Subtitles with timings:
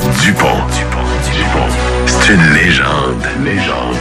[0.00, 1.68] Dupont, Dupont.
[2.06, 3.26] C'est une légende.
[3.44, 3.96] Légende.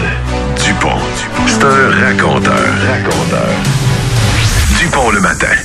[0.64, 1.00] Dupont,
[1.48, 2.54] c'est un raconteur.
[2.88, 3.50] Raconteur.
[4.80, 5.56] Dupont le matin.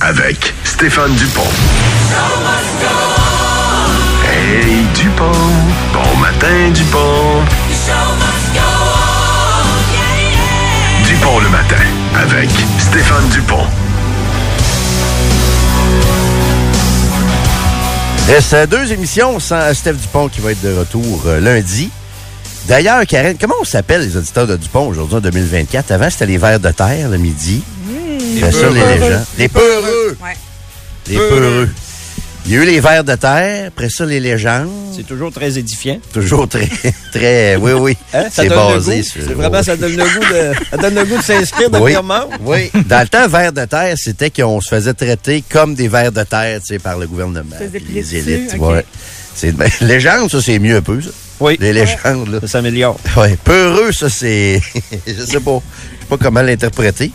[0.00, 1.42] Avec Stéphane Dupont.
[4.24, 5.32] Hey Dupont.
[5.92, 7.42] Bon matin Dupont.
[11.04, 11.84] Dupont le matin.
[12.14, 13.66] Avec Stéphane Dupont.
[18.26, 21.90] Reste euh, deux émissions sans Steph Dupont qui va être de retour euh, lundi.
[22.66, 25.92] D'ailleurs, Karen, comment on s'appelle les auditeurs de Dupont aujourd'hui en 2024?
[25.92, 27.62] Avant, c'était les vers de terre le midi.
[28.36, 29.24] Après ça, les légendes.
[29.38, 30.16] Les peureux.
[30.20, 30.36] Ouais.
[31.06, 31.68] Les peureux.
[32.48, 34.68] Il y a eu les vers de terre, après ça, les légendes.
[34.94, 35.98] C'est toujours très édifiant.
[36.12, 36.68] Toujours très,
[37.12, 37.96] très, oui, oui.
[38.14, 38.26] Hein?
[38.30, 39.02] Ça C'est donne le basé goût.
[39.02, 39.22] sur.
[39.26, 41.92] C'est vraiment, ça donne le goût de, ça donne le goût de s'inscrire, de Oui.
[41.94, 42.28] membre.
[42.42, 42.70] Oui.
[42.86, 46.22] Dans le temps, vers de terre, c'était qu'on se faisait traiter comme des vers de
[46.22, 47.56] terre, tu sais, par le gouvernement.
[47.60, 48.46] les élites.
[48.46, 48.70] dessus, ok.
[48.70, 48.84] Ouais.
[49.34, 51.10] C'est, ben, légende, ça, c'est mieux un peu, ça.
[51.40, 51.56] Oui.
[51.60, 52.40] Les légendes, là.
[52.42, 52.98] Ça s'améliore.
[53.16, 54.62] Ouais, peureux, ça, c'est.
[55.06, 55.58] je sais pas.
[55.60, 57.10] Je sais pas comment l'interpréter.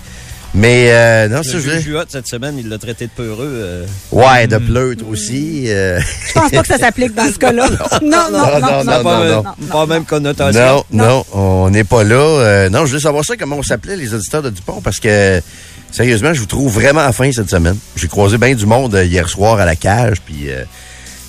[0.53, 1.79] Mais, euh, non, veux.
[1.79, 3.47] Juot, cette semaine, il l'a traité de peureux.
[3.53, 5.65] euh, Ouais, de pleutre aussi.
[5.67, 7.69] euh, Je pense pas que ça s'applique dans ce cas-là.
[8.01, 9.43] Non, non, non, non, non, non, pas, non.
[9.43, 10.61] même- pas même connotation.
[10.61, 12.15] Non, non, on n'est pas là.
[12.15, 15.41] Euh, non, je voulais savoir ça, comment on s'appelait, les auditeurs de Dupont, parce que,
[15.89, 17.77] sérieusement, je vous trouve vraiment fin cette semaine.
[17.95, 20.63] J'ai croisé bien du monde euh, hier soir à la cage, puis euh,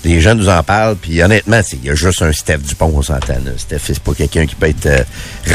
[0.03, 3.01] les gens nous en parlent, puis honnêtement, il y a juste un Steph Dupont, on
[3.01, 3.35] s'entend.
[3.57, 5.03] Steph, c'est pas quelqu'un qui peut être euh,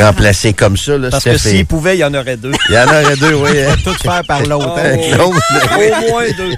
[0.01, 0.97] remplacé comme ça.
[0.97, 1.11] Là.
[1.11, 2.53] Parce Steph que est- s'il pouvait, il y en aurait deux.
[2.71, 3.51] Il y en aurait deux, oui.
[3.63, 3.75] hein.
[3.85, 4.75] Tout faire par l'autre.
[4.79, 4.97] Hein.
[5.79, 5.91] oui.
[6.01, 6.55] Au moins deux.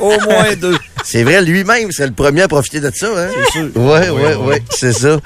[0.00, 0.76] Au moins deux.
[1.04, 3.06] C'est vrai, lui-même, c'est le premier à profiter de ça.
[3.16, 3.28] Hein?
[3.34, 3.68] C'est sûr.
[3.76, 5.18] Oui, oui, oui, c'est ça.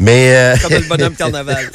[0.00, 1.70] Mais euh, Comme le bonhomme carnaval.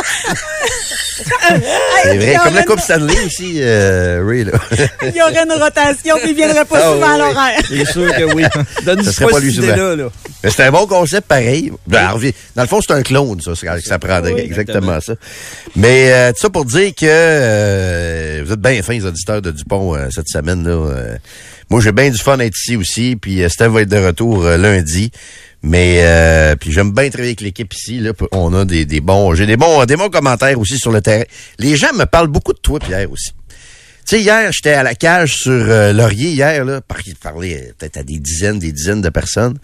[2.03, 4.53] c'est vrai, comme la Coupe Stanley aussi, euh, Ray, là.
[5.03, 7.59] Il y aurait une rotation, puis il viendrait pas Ah, souvent à oui, l'horaire.
[7.67, 8.44] C'est sûr que oui.
[8.85, 9.67] Donne-nous Ça serait pas pas lui souvent.
[9.67, 9.95] idée-là.
[9.95, 10.09] Là.
[10.44, 11.72] Mais c'est un bon concept pareil.
[11.88, 15.13] Ben, Harvey, dans le fond, c'est un clone, ça, ça prendrait Oui, exactement ça.
[15.75, 19.51] Mais euh, tout ça pour dire que euh, vous êtes bien fins, les auditeurs de
[19.51, 20.67] Dupont, euh, cette semaine.
[20.67, 21.17] là.
[21.73, 23.97] Moi, j'ai bien du fun à être ici aussi, puis euh, Steph va être de
[23.97, 25.09] retour euh, lundi.
[25.63, 27.97] Mais euh, puis j'aime bien travailler avec l'équipe ici.
[27.97, 31.01] Là, on a des, des bons, j'ai des bons, des bons commentaires aussi sur le
[31.01, 31.23] terrain.
[31.57, 33.31] Les gens me parlent beaucoup de toi, Pierre aussi.
[34.06, 37.97] Tu sais, hier, j'étais à la cage sur Laurier, hier, là, par parler euh, peut-être
[37.97, 39.57] à des dizaines, des dizaines de personnes.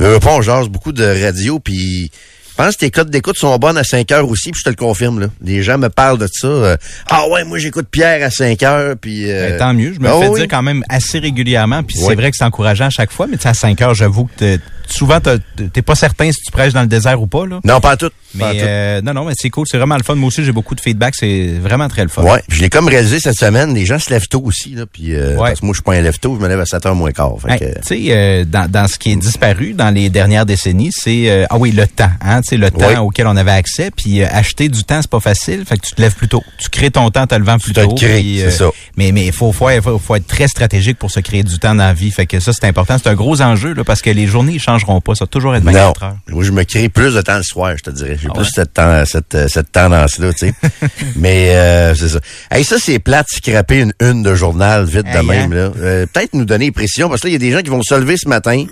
[0.00, 2.10] Euh, on jase beaucoup de radio, puis
[2.56, 4.68] je pense que tes codes d'écoute sont bonnes à 5 heures aussi, puis je te
[4.70, 5.26] le confirme, là.
[5.42, 6.46] Les gens me parlent de ça.
[6.46, 6.76] euh,
[7.10, 9.28] ah ouais, moi, j'écoute Pierre à 5 heures, puis...
[9.30, 9.92] euh, Ben, tant mieux.
[9.94, 10.40] Je me ah fais oui.
[10.40, 11.82] dire quand même assez régulièrement.
[11.82, 12.04] Puis Oui.
[12.08, 14.58] c'est vrai que c'est encourageant à chaque fois, mais à 5 heures, j'avoue que t'es-
[14.88, 17.46] souvent, t'es pas certain si tu prêches dans le désert ou pas.
[17.46, 17.60] Là.
[17.64, 18.10] Non, pas tout.
[18.36, 19.64] Mais euh, non, non, mais c'est cool.
[19.70, 20.14] C'est vraiment le fun.
[20.16, 21.14] Moi aussi, j'ai beaucoup de feedback.
[21.16, 22.22] C'est vraiment très le fun.
[22.22, 23.74] Ouais, je l'ai comme réalisé cette semaine.
[23.74, 25.50] Les gens se lèvent tôt aussi, là, puis euh, Ouais.
[25.50, 27.12] parce que moi, je suis pas un lève-tôt, je me lève à 7 heures moins
[27.12, 27.32] quart.
[27.40, 30.46] Fait Hey, que, tu sais, euh, dans, dans ce qui est disparu dans les dernières
[30.46, 33.52] décennies, c'est euh, ah oui le temps, hein, tu sais le temps auquel on avait
[33.52, 33.90] accès.
[33.96, 35.64] Puis acheter du temps, c'est pas facile.
[35.64, 37.82] Fait que tu te lèves plus tôt, tu crées ton temps, te levant plus le
[37.86, 37.94] tôt.
[37.94, 38.70] crées, puis, c'est ça.
[38.96, 41.84] Mais mais faut faut, faut faut être très stratégique pour se créer du temps dans
[41.84, 42.10] la vie.
[42.10, 44.60] Fait que ça c'est important, c'est un gros enjeu là parce que les journées ils
[44.78, 46.16] changeront pas, ça va toujours être non, 24 heures.
[46.30, 48.16] moi, je me crée plus de temps le soir, je te dirais.
[48.20, 48.48] J'ai Ah plus ouais?
[48.54, 50.54] cette, ten- cette, euh, cette tendance-là, tu sais.
[51.16, 52.18] Mais euh, c'est ça.
[52.50, 55.52] Hey, ça, c'est plate, scraper une une de journal vite de même.
[55.52, 55.72] hein?
[55.78, 57.82] Euh, Peut-être nous donner précision, parce que là, il y a des gens qui vont
[57.82, 58.64] se lever ce matin,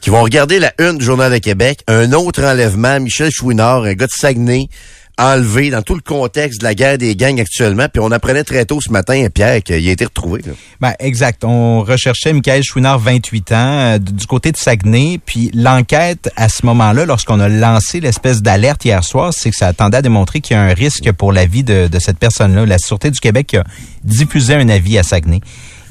[0.00, 3.94] qui vont regarder la une du Journal de Québec, un autre enlèvement, Michel Chouinard, un
[3.94, 4.68] gars de Saguenay,
[5.18, 7.86] enlevé dans tout le contexte de la guerre des gangs actuellement.
[7.92, 10.42] Puis on apprenait très tôt ce matin, Pierre, qu'il a été retrouvé.
[10.80, 11.44] Ben, exact.
[11.44, 15.18] On recherchait Michael Chouinard, 28 ans, euh, du côté de Saguenay.
[15.24, 19.66] Puis l'enquête, à ce moment-là, lorsqu'on a lancé l'espèce d'alerte hier soir, c'est que ça
[19.66, 22.64] attendait à démontrer qu'il y a un risque pour la vie de, de cette personne-là.
[22.64, 23.64] La Sûreté du Québec a
[24.04, 25.40] diffusé un avis à Saguenay.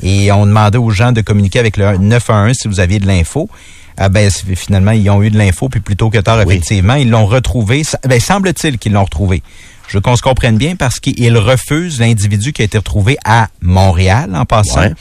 [0.04, 3.50] Et on demandait aux gens de communiquer avec le 911 si vous aviez de l'info.
[3.98, 6.56] Ah ben finalement ils ont eu de l'info puis plutôt que tard Oui.
[6.56, 7.82] effectivement ils l'ont retrouvé.
[8.08, 9.42] Ben semble-t-il qu'ils l'ont retrouvé.
[9.88, 13.48] Je veux qu'on se comprenne bien parce qu'ils refusent l'individu qui a été retrouvé à
[13.62, 14.82] Montréal en passant.
[14.82, 14.94] Ouais.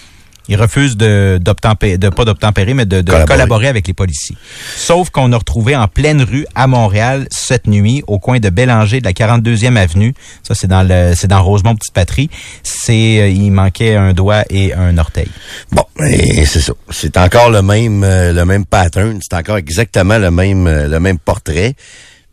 [0.48, 3.26] Il refuse de, d'obtempérer, de pas d'obtempérer, mais de, de Collaborer.
[3.26, 3.68] collaborer.
[3.68, 4.36] avec les policiers.
[4.76, 9.00] Sauf qu'on a retrouvé en pleine rue à Montréal cette nuit, au coin de Bélanger
[9.00, 10.14] de la 42e avenue.
[10.42, 12.30] Ça, c'est dans le, c'est dans Rosemont Petite Patrie.
[12.62, 15.28] C'est, euh, il manquait un doigt et un orteil.
[15.72, 16.72] Bon, et c'est ça.
[16.90, 19.18] C'est encore le même euh, le même pattern.
[19.22, 21.74] C'est encore exactement le même euh, le même portrait.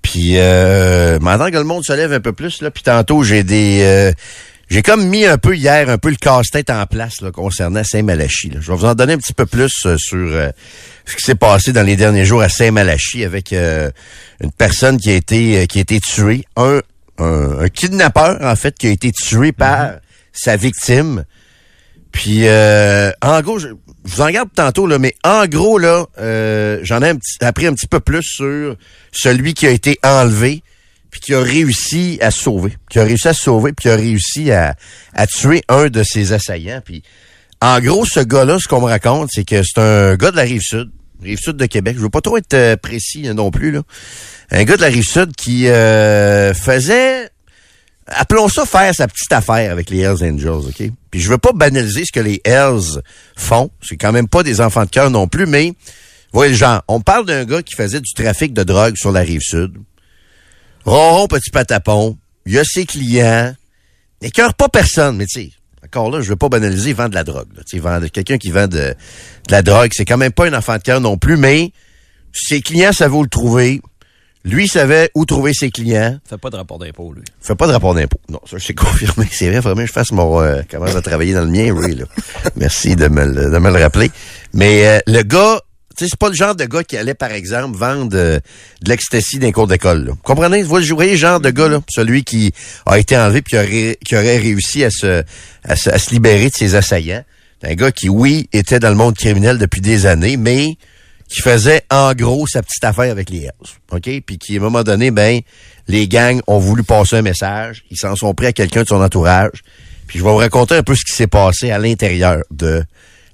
[0.02, 3.44] Puis euh, maintenant que le monde se lève un peu plus là, puis tantôt j'ai
[3.44, 4.12] des euh,
[4.74, 8.54] j'ai comme mis un peu hier un peu le casse-tête en place là, concernant Saint-Malachie.
[8.60, 10.50] Je vais vous en donner un petit peu plus euh, sur euh,
[11.06, 13.92] ce qui s'est passé dans les derniers jours à Saint-Malachie avec euh,
[14.42, 16.82] une personne qui a été qui a été tuée, un,
[17.20, 19.92] un un kidnappeur en fait qui a été tué par
[20.32, 21.24] sa victime.
[22.12, 26.08] Puis euh, en gros, je, je vous en garde tantôt là, mais en gros là,
[26.82, 28.76] j'en ai un petit, appris un petit peu plus sur
[29.12, 30.64] celui qui a été enlevé
[31.14, 34.52] puis qui a réussi à sauver, qui a réussi à sauver puis qui a réussi
[34.52, 34.76] à,
[35.14, 36.82] à tuer un de ses assaillants.
[36.84, 37.04] Puis
[37.62, 40.42] en gros, ce gars-là, ce qu'on me raconte, c'est que c'est un gars de la
[40.42, 40.90] rive sud,
[41.22, 41.98] rive sud de Québec.
[41.98, 43.84] Je veux pas trop être euh, précis hein, non plus là.
[44.50, 47.30] Un gars de la rive sud qui euh, faisait
[48.08, 50.92] appelons ça faire sa petite affaire avec les Hells Angels, OK?
[51.12, 53.04] Puis je veux pas banaliser ce que les Hells
[53.36, 53.70] font.
[53.84, 55.74] C'est quand même pas des enfants de cœur non plus, mais
[56.32, 56.82] voyez le genre.
[56.88, 59.74] On parle d'un gars qui faisait du trafic de drogue sur la rive sud.
[60.86, 62.18] Ronron, petit patapon.
[62.46, 63.54] Il a ses clients.
[64.22, 65.52] N'écœure pas personne, mais tu sais,
[65.84, 67.48] encore là, je veux pas banaliser, il vend de la drogue.
[68.12, 68.96] quelqu'un qui vend de, de
[69.52, 71.72] la drogue, c'est quand même pas un enfant de cœur non plus, mais
[72.34, 73.82] ses clients savaient où le trouver.
[74.46, 76.20] Lui savait où trouver ses clients.
[76.30, 77.24] Fait pas de rapport d'impôt, lui.
[77.40, 78.20] Fait pas de rapport d'impôt.
[78.28, 79.26] Non, ça, je sais confirmé.
[79.32, 82.04] C'est vrai, vraiment, je fasse mon, euh, commence à travailler dans le mien, oui, là.
[82.58, 84.12] Merci de me, le- de me le rappeler.
[84.54, 85.62] Mais, euh, le gars,
[85.98, 88.40] sais, c'est pas le genre de gars qui allait, par exemple, vendre euh,
[88.82, 90.64] de l'ecstasy dans les cours d'école, comprenez?
[90.64, 91.82] Vous voyez le genre de gars, là?
[91.90, 92.52] Celui qui
[92.86, 93.58] a été enlevé puis
[94.04, 95.24] qui aurait, réussi à se,
[96.12, 97.24] libérer de ses assaillants.
[97.64, 100.78] Un gars qui, oui, était dans le monde criminel depuis des années, mais
[101.30, 103.52] qui faisait en gros sa petite affaire avec les Hells.
[103.92, 104.10] OK?
[104.26, 105.40] Puis qui, à un moment donné, ben,
[105.88, 107.84] les gangs ont voulu passer un message.
[107.90, 109.64] Ils s'en sont pris à quelqu'un de son entourage.
[110.08, 112.84] Puis je vais vous raconter un peu ce qui s'est passé à l'intérieur de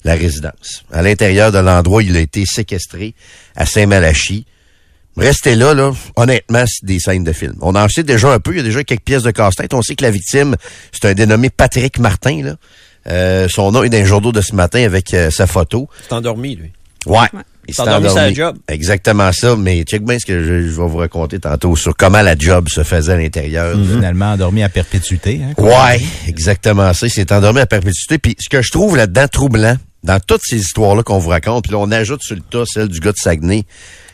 [0.03, 0.83] la résidence.
[0.91, 3.13] À l'intérieur de l'endroit où il a été séquestré
[3.55, 4.45] à Saint-Malachie.
[5.17, 5.91] Restez là, là.
[6.15, 7.55] Honnêtement, c'est des scènes de film.
[7.61, 8.51] On en sait déjà un peu.
[8.53, 9.73] Il y a déjà quelques pièces de casse-tête.
[9.73, 10.55] On sait que la victime,
[10.93, 12.55] c'est un dénommé Patrick Martin, là.
[13.07, 15.89] Euh, son nom est dans les journaux de ce matin avec euh, sa photo.
[16.03, 16.71] C'est endormi, lui.
[17.05, 17.27] Ouais.
[17.67, 18.35] Il s'est endormi endormi.
[18.35, 18.57] sur la job.
[18.67, 19.55] Exactement ça.
[19.55, 22.67] Mais check bien ce que je, je vais vous raconter tantôt sur comment la job
[22.69, 23.75] se faisait à l'intérieur.
[23.77, 25.39] de- Finalement endormi à perpétuité.
[25.43, 25.53] Hein.
[25.61, 27.07] Ouais, exactement ça.
[27.07, 28.17] Il s'est endormi à perpétuité.
[28.19, 31.71] Puis ce que je trouve là-dedans troublant, dans toutes ces histoires-là qu'on vous raconte, puis
[31.73, 33.65] là, on ajoute sur le tas celle du gars de Saguenay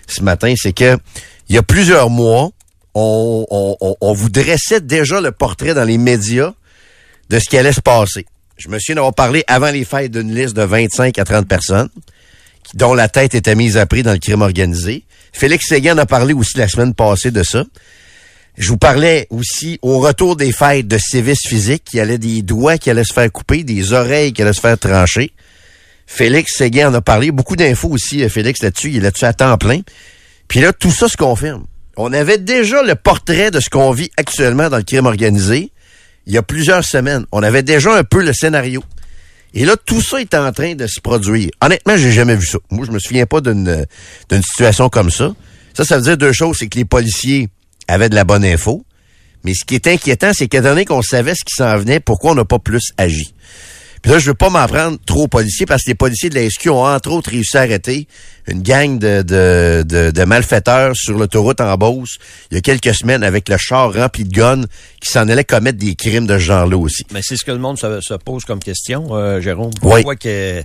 [0.07, 0.97] ce matin, c'est que
[1.49, 2.49] il y a plusieurs mois,
[2.93, 6.53] on, on, on, on vous dressait déjà le portrait dans les médias
[7.29, 8.25] de ce qui allait se passer.
[8.57, 11.89] Je me souviens d'avoir parlé avant les fêtes d'une liste de 25 à 30 personnes
[12.63, 15.03] qui- dont la tête était mise à prix dans le crime organisé.
[15.33, 17.63] Félix Séguin a parlé aussi la semaine passée de ça.
[18.57, 22.41] Je vous parlais aussi au retour des fêtes de sévices physiques, qu'il y allait des
[22.41, 25.31] doigts qui allaient se faire couper, des oreilles qui allaient se faire trancher.
[26.07, 27.31] Félix Séguin en a parlé.
[27.31, 28.89] Beaucoup d'infos aussi, euh, Félix, là-dessus.
[28.89, 29.81] Il est là-dessus à temps plein.
[30.47, 31.65] Puis là, tout ça se confirme.
[31.97, 35.71] On avait déjà le portrait de ce qu'on vit actuellement dans le crime organisé
[36.25, 37.25] il y a plusieurs semaines.
[37.31, 38.83] On avait déjà un peu le scénario.
[39.53, 41.49] Et là, tout ça est en train de se produire.
[41.61, 42.57] Honnêtement, j'ai jamais vu ça.
[42.71, 43.85] Moi, je me souviens pas d'une
[44.29, 45.33] d'une situation comme ça.
[45.73, 46.57] Ça, ça veut dire deux choses.
[46.59, 47.49] C'est que les policiers
[47.87, 48.83] avaient de la bonne info.
[49.43, 52.31] Mais ce qui est inquiétant, c'est qu'étant donné qu'on savait ce qui s'en venait, pourquoi
[52.31, 53.34] on n'a pas plus agi?
[54.05, 56.35] Puis là, je veux pas m'en prendre trop aux policiers parce que les policiers de
[56.35, 58.07] la SQ ont entre autres réussi à arrêter
[58.47, 62.19] une gang de, de, de, de malfaiteurs sur l'autoroute en Beauce
[62.51, 64.61] il y a quelques semaines avec le char rempli de guns
[65.01, 67.03] qui s'en allaient commettre des crimes de ce genre-là aussi.
[67.15, 69.71] Mais c'est ce que le monde se, se pose comme question, euh, Jérôme.
[69.81, 69.93] Oui.
[69.95, 70.63] Pourquoi qu'il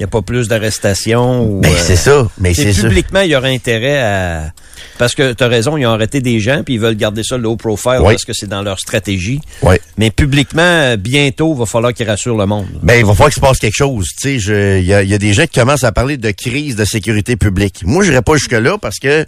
[0.00, 1.44] n'y a pas plus d'arrestations?
[1.44, 2.28] ou, Ben, euh, c'est ça.
[2.38, 2.88] Mais c'est c'est ça.
[2.88, 4.52] publiquement, il y aurait intérêt à...
[4.98, 7.36] Parce que tu as raison, ils ont arrêté des gens, puis ils veulent garder ça
[7.38, 8.12] low profile Oui.
[8.14, 9.40] parce que c'est dans leur stratégie.
[9.62, 9.76] Oui.
[9.96, 12.66] Mais publiquement, bientôt, il va falloir qu'ils rassurent le monde.
[12.82, 14.08] Ben, il va falloir qu'il se passe quelque chose.
[14.20, 16.16] Tu sais, je- il y a, il y a des gens qui commencent à parler
[16.16, 17.82] de crise de sécurité publique.
[17.84, 19.26] Moi, je n'irai pas jusque-là parce que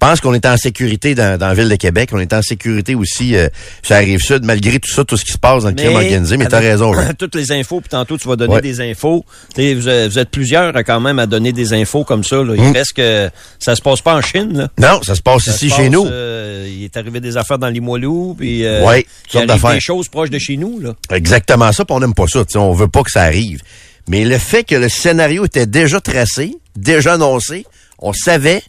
[0.00, 2.10] je pense qu'on est en sécurité dans, dans la ville de Québec.
[2.12, 3.48] On est en sécurité aussi euh,
[3.82, 5.96] sur la rive sud, malgré tout ça, tout ce qui se passe dans le crime
[5.96, 6.36] organisé.
[6.36, 6.92] Mais t'as raison.
[6.94, 7.12] Jean.
[7.18, 8.60] Toutes les infos, puis tantôt, tu vas donner Ouais.
[8.60, 9.24] des infos.
[9.56, 12.36] Sais, Vous, êtes- vous êtes plusieurs à quand même à donner des infos comme ça.
[12.44, 12.54] Là.
[12.56, 12.72] Il Mm.
[12.72, 13.28] reste que
[13.58, 14.56] ça se passe pas en Chine.
[14.56, 14.68] Là.
[14.78, 16.06] Non, ça se passe Ça ici se chez nous.
[16.06, 20.08] euh, il est arrivé des affaires dans Limoilou, puis euh, Ouais, il arrive des choses
[20.08, 20.78] proches de chez nous.
[20.78, 20.94] Là.
[21.10, 22.44] Exactement ça, puis on n'aime pas ça.
[22.44, 23.62] tu sais, On veut pas que ça arrive.
[24.08, 27.66] Mais le fait que le scénario était déjà tracé, déjà annoncé,
[27.98, 28.62] on savait,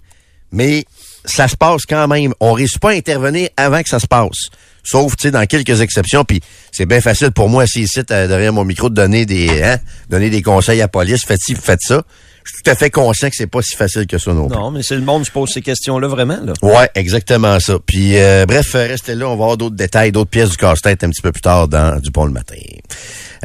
[0.52, 0.86] mais
[1.26, 2.34] ça se passe quand même.
[2.40, 4.50] On réussit pas à intervenir avant que ça se passe.
[4.84, 8.28] Sauf, tu sais, dans quelques exceptions, puis c'est bien facile pour moi, assis ici, euh,
[8.28, 9.78] derrière mon micro, de donner des, hein,
[10.10, 11.26] donner des conseils à la police.
[11.26, 12.02] Faites ci, faites ça.
[12.44, 14.58] Je suis tout à fait conscient que c'est pas si facile que ça non plus.
[14.58, 16.40] Non, mais c'est le monde qui se pose ces questions-là vraiment.
[16.42, 16.54] Là.
[16.64, 17.78] Ouais, exactement ça.
[17.86, 21.04] Puis, euh, bref, euh, restez là, on va avoir d'autres détails, d'autres pièces du casse-tête
[21.04, 22.56] un petit peu plus tard dans Dupont le matin.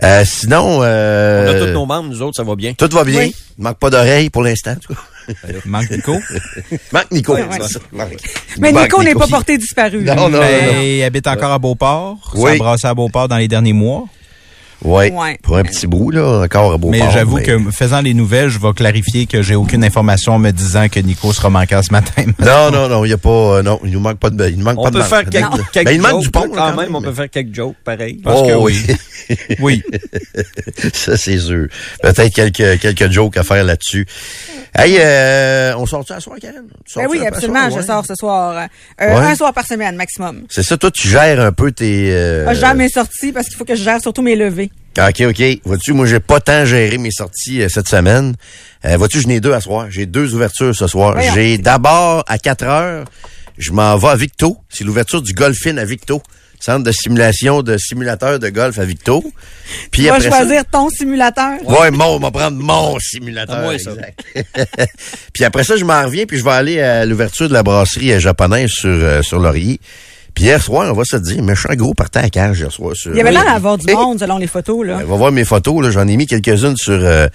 [0.02, 2.72] Euh, sinon, On euh, a tous nos membres, nous autres, ça va bien.
[2.74, 3.20] tout va bien.
[3.20, 3.34] Oui.
[3.58, 5.00] Il manque pas d'oreilles pour l'instant, en tout cas.
[5.66, 6.16] Manque Nico.
[6.92, 7.34] Manque Nico.
[7.34, 7.58] Ouais, ouais.
[7.62, 7.80] c'est ça.
[7.92, 8.16] Manque-
[8.58, 10.02] Mais manque Nico n'est pas porté disparu.
[10.04, 10.40] Non, non, non,
[10.82, 12.18] il habite encore à Beauport.
[12.34, 12.42] Oui.
[12.42, 14.04] Ça a brassé à Beauport dans les derniers mois.
[14.84, 15.38] Ouais, Ouais.
[15.42, 18.58] Pour un petit bout, là, encore à beau mais j'avoue que faisant les nouvelles, je
[18.58, 22.24] vais clarifier que j'ai aucune information me disant que Nico sera manquant ce matin.
[22.38, 24.58] Non, non, non, il y a pas, euh, non, il nous manque pas de, il
[24.58, 25.08] nous manque On pas de peut manque.
[25.08, 26.94] faire quelques, Ben, quelques il manque jokes, du pont, quand même.
[26.94, 28.14] On peut faire quelques jokes, pareil.
[28.22, 28.78] pense oh, que oui.
[29.60, 29.82] oui.
[30.92, 31.66] ça, c'est sûr.
[32.02, 34.06] Peut-être quelques, quelques jokes à faire là-dessus.
[34.76, 36.64] Hey, euh, on sort-tu à soir, Karen?
[36.84, 37.70] Tu Ben oui, absolument, soir?
[37.70, 37.82] je Ouais.
[37.86, 38.56] sors ce soir.
[39.00, 39.26] Euh, Ouais.
[39.30, 40.42] Un soir par semaine, maximum.
[40.50, 42.08] C'est ça, toi, tu gères un peu tes...
[42.10, 44.70] euh, Ah, Je gère mes sorties parce qu'il faut que je gère surtout mes levées.
[44.96, 45.42] Ah, OK, OK.
[45.64, 48.34] Vois-tu, moi, j'ai pas tant géré mes sorties euh, cette semaine.
[48.84, 49.86] Euh, Vois-tu, j'en ai deux à soir.
[49.90, 51.16] J'ai deux ouvertures ce soir.
[51.34, 53.04] J'ai d'abord, à 4 heures,
[53.58, 54.56] je m'en vais à Victo.
[54.68, 56.22] C'est l'ouverture du Golfin à Victo.
[56.60, 59.22] Centre de simulation de simulateur de golf à Victo.
[59.90, 61.58] Puis Tu vas ça- choisir ton simulateur.
[61.68, 63.56] Ouais, mon, on va prendre mon simulateur.
[63.56, 63.90] À moi, ça.
[63.90, 64.24] exact.
[65.34, 68.12] puis après ça, je m'en reviens, puis je vais aller à l'ouverture de la brasserie
[68.12, 69.78] euh, japonaise sur, euh, sur Laurier.
[70.34, 72.96] Puis hier soir, on va se dire, méchant gros partant à cage hier soir.
[72.96, 73.52] Sur, Il y avait l'air Oui.
[73.52, 74.98] d'avoir du Eh, monde selon les photos, là.
[75.02, 75.90] On va voir mes photos, là.
[75.90, 77.28] J'en ai mis quelques-unes sur, euh,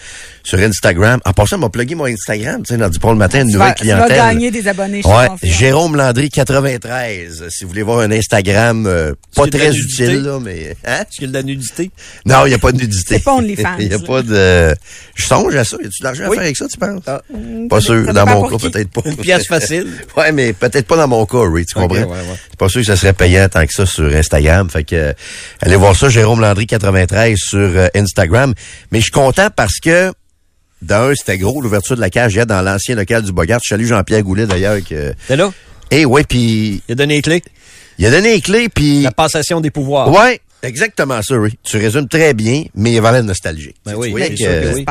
[0.44, 1.20] sur Instagram.
[1.26, 3.48] En passant, on m'a plugué mon Instagram, tu sais, dans du pont le matin, une
[3.48, 4.18] Tu nouvelle vas, tu vas clientèle.
[4.18, 5.28] gagner des abonnés, Ouais.
[5.44, 7.46] Jérôme Landry 93.
[7.50, 11.04] Si vous voulez voir un Instagram euh, pas très utile là, mais hein?
[11.10, 11.92] Est-ce qu'il y a de la nudité?
[12.26, 13.16] Non, il n'y a pas de nudité.
[13.18, 14.76] C'est pas OnlyFans, Il n'y a pas de.
[15.16, 15.78] Je songe à ça.
[15.82, 16.36] Y a-tu de l'argent à Oui.
[16.36, 17.02] faire avec ça, tu penses?
[17.34, 18.14] Mm, Pas sûr.
[18.14, 19.02] Dans mon cas, peut-être pas.
[19.06, 19.88] Une pièce facile.
[20.18, 21.96] ouais, mais peut-être pas dans mon cas, Ray, tu comprends?
[21.96, 22.36] ouais, ouais.
[22.50, 24.68] C'est pas sûr que ça serait payant tant que ça sur Instagram.
[24.70, 25.14] Fait que euh,
[25.62, 28.54] allez voir ça, Jérôme Landry 93 sur euh, Instagram.
[28.92, 30.12] Mais je suis content parce que
[30.82, 33.60] d'un, c'était gros l'ouverture de la cage hier dans l'ancien local du Bogart.
[33.64, 35.14] Je salue Jean-Pierre Goulet d'ailleurs que.
[35.28, 35.52] T'es là?
[35.92, 37.44] Eh ouais, puis Il a donné les clés.
[38.00, 39.04] il a donné les clés, puis.
[39.04, 40.12] La passation des pouvoirs.
[40.12, 41.54] Ouais, exactement ça, Ray.
[41.64, 43.76] Tu résumes très bien, mais il y avait nostalgique.
[43.86, 44.86] Ben Tu oui, c'est que, oui.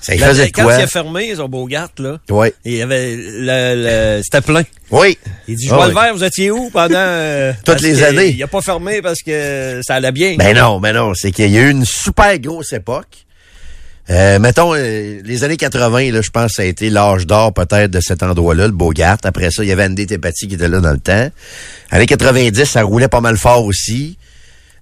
[0.00, 0.74] Ça y La- faisait quand quoi?
[0.78, 2.54] il a fermé son Bogart, là, Ouais.
[2.64, 4.62] il y avait le, le- c'était plein.
[4.90, 5.18] Oui.
[5.48, 5.94] Il dit, je Ah vois oui.
[5.94, 6.94] le verre, vous étiez où pendant...
[6.96, 8.28] euh, Toutes les années.
[8.28, 10.36] Il a pas fermé parce que ça allait bien.
[10.36, 11.12] Ben non, ben non.
[11.14, 13.24] C'est qu'il y a eu une super grosse époque.
[14.10, 17.52] Euh, mettons, euh, les années 80, là, je pense que ça a été l'âge d'or
[17.52, 19.18] peut-être de cet endroit-là, le Bogart.
[19.24, 21.28] Après ça, il y avait Andy Tepati qui était là dans le temps.
[21.90, 24.16] Années 90, ça roulait pas mal fort aussi.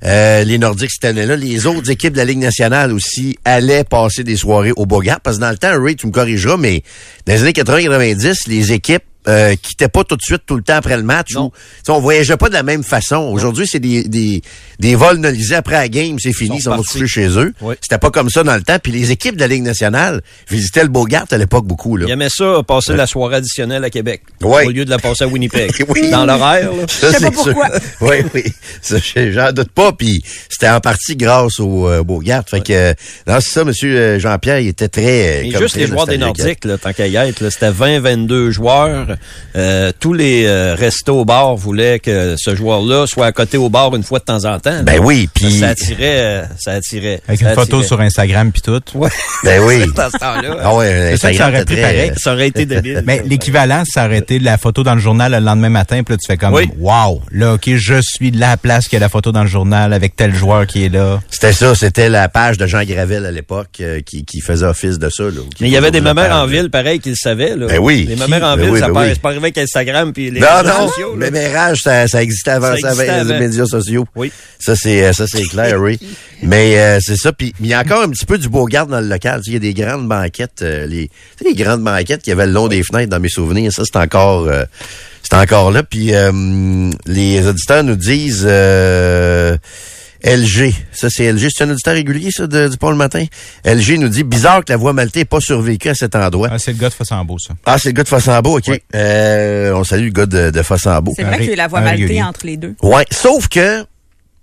[0.07, 1.35] Euh, les Nordiques cette année-là.
[1.37, 5.21] Les autres équipes de la Ligue nationale aussi allaient passer des soirées au Bogart.
[5.21, 6.83] Parce que dans le temps, Ray, tu me corrigeras, mais
[7.27, 10.77] dans les années 80-90, les équipes euh, quittaient pas tout de suite tout le temps
[10.77, 11.35] après le match.
[11.35, 11.47] Non.
[11.47, 13.17] Ou, tu sais, on voyageait pas de la même façon.
[13.33, 14.43] Aujourd'hui, c'est des, des,
[14.79, 17.53] des vols nolisés après la game, c'est fini, Ils ils sont coucher chez eux.
[17.61, 17.75] Oui.
[17.81, 18.79] C'était pas comme ça dans le temps.
[18.83, 21.97] Puis les équipes de la Ligue nationale visitaient le Bogart à l'époque beaucoup.
[21.97, 22.07] Là.
[22.09, 24.23] Il aimait ça, passer la soirée additionnelle à Québec.
[24.43, 24.67] Ouais.
[24.67, 25.73] Au lieu de la passer à Winnipeg.
[25.89, 26.11] Oui.
[26.11, 26.85] Dans l'horaire, là.
[26.89, 27.55] Ça, Je sais pas c'est sûr.
[27.55, 27.69] pourquoi.
[28.01, 29.33] oui, oui.
[29.33, 29.93] J'en doute pas.
[29.93, 32.45] Puis c'était en partie grâce au euh, Bogart.
[32.49, 32.95] Fait que, euh,
[33.27, 35.47] non, c'est ça, monsieur euh, Jean-Pierre, il était très...
[35.47, 36.19] euh, comme juste très les joueurs des.
[36.19, 39.16] Nordiques, là, tant qu'à y être, là, c'était 20-22 joueurs.
[39.57, 43.69] Euh, tous les euh, restos au bar voulaient que ce joueur-là soit à côté au
[43.69, 44.83] bar une fois de temps en temps.
[44.83, 45.61] Ben oui, puis...
[45.61, 47.21] Ça attirait, euh, ça attirait.
[47.27, 48.83] Avec ça une photo sur Instagram puis tout.
[48.95, 49.09] Ouais.
[49.45, 49.85] Ben oui.
[49.97, 50.57] Dans ce temps-là.
[50.63, 52.13] Ah ouais, C'est ça ça aurait pris pareil.
[52.17, 53.03] Ça aurait été débile.
[53.07, 56.19] Mais l'équivalent, ça aurait été la photo dans le journal le lendemain matin, puis là,
[56.19, 56.69] tu fais comme, Oui.
[56.79, 60.17] wow, là, OK, je suis la place qui a la photo dans le journal avec
[60.17, 61.21] tel joueur qui est là.
[61.31, 64.99] C'était ça, c'était la page de Jean Gravel à l'époque euh, qui, qui faisait office
[64.99, 65.25] de ça.
[65.25, 67.57] Là, qui Mais il y avait des mamères en ville, pareil, qu'ils le savaient.
[67.57, 67.67] Là.
[67.67, 68.07] Ben oui.
[68.09, 70.69] Les mamères en Ben ville, ça c'est pas arrivé avec Instagram puis les Non, réseaux
[70.79, 71.17] non, sociaux.
[71.17, 71.27] là.
[71.27, 73.41] le mérage, ça, ça existait avant Ça existait avec les avant.
[73.41, 74.07] médias sociaux.
[74.15, 74.33] Oui.
[74.59, 75.99] Ça, c'est euh, ça c'est clair, oui.
[76.43, 77.33] Mais euh, c'est ça.
[77.33, 79.41] Puis il y a encore un petit peu du beau garde dans le local.
[79.47, 82.47] Il y a des grandes banquettes, euh, les, tu sais, les grandes banquettes qui avaient
[82.47, 83.73] le long des fenêtres dans mes souvenirs.
[83.73, 84.65] Ça, c'est encore euh,
[85.23, 85.83] c'est encore là.
[85.83, 89.57] Puis euh, les auditeurs nous disent euh,
[90.27, 90.75] LG.
[90.93, 91.49] Ça, c'est LG.
[91.55, 93.25] C'est un auditeur régulier, ça, de- du pont le matin?
[93.65, 96.49] LG nous dit bizarre que la voie maltaise n'ait pas survécu à cet endroit.
[96.51, 97.55] Ah, c'est le gars de Fossambeau, ça.
[97.65, 98.71] Ah, c'est le gars de Fossambeau, OK.
[98.95, 101.13] Euh, on salue le gars de, de Fossambeau.
[101.17, 102.23] C'est vrai qu'il y a la voie régulier.
[102.23, 102.75] entre les deux.
[102.83, 103.85] Ouais, sauf que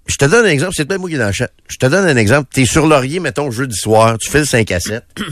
[0.08, 1.50] je te donne un exemple, c'est peut-être moi qui est dans le chat.
[1.68, 2.50] Je te donne un exemple.
[2.54, 5.04] T'es sur Laurier, mettons, jeudi soir, tu fais le 5 à 7.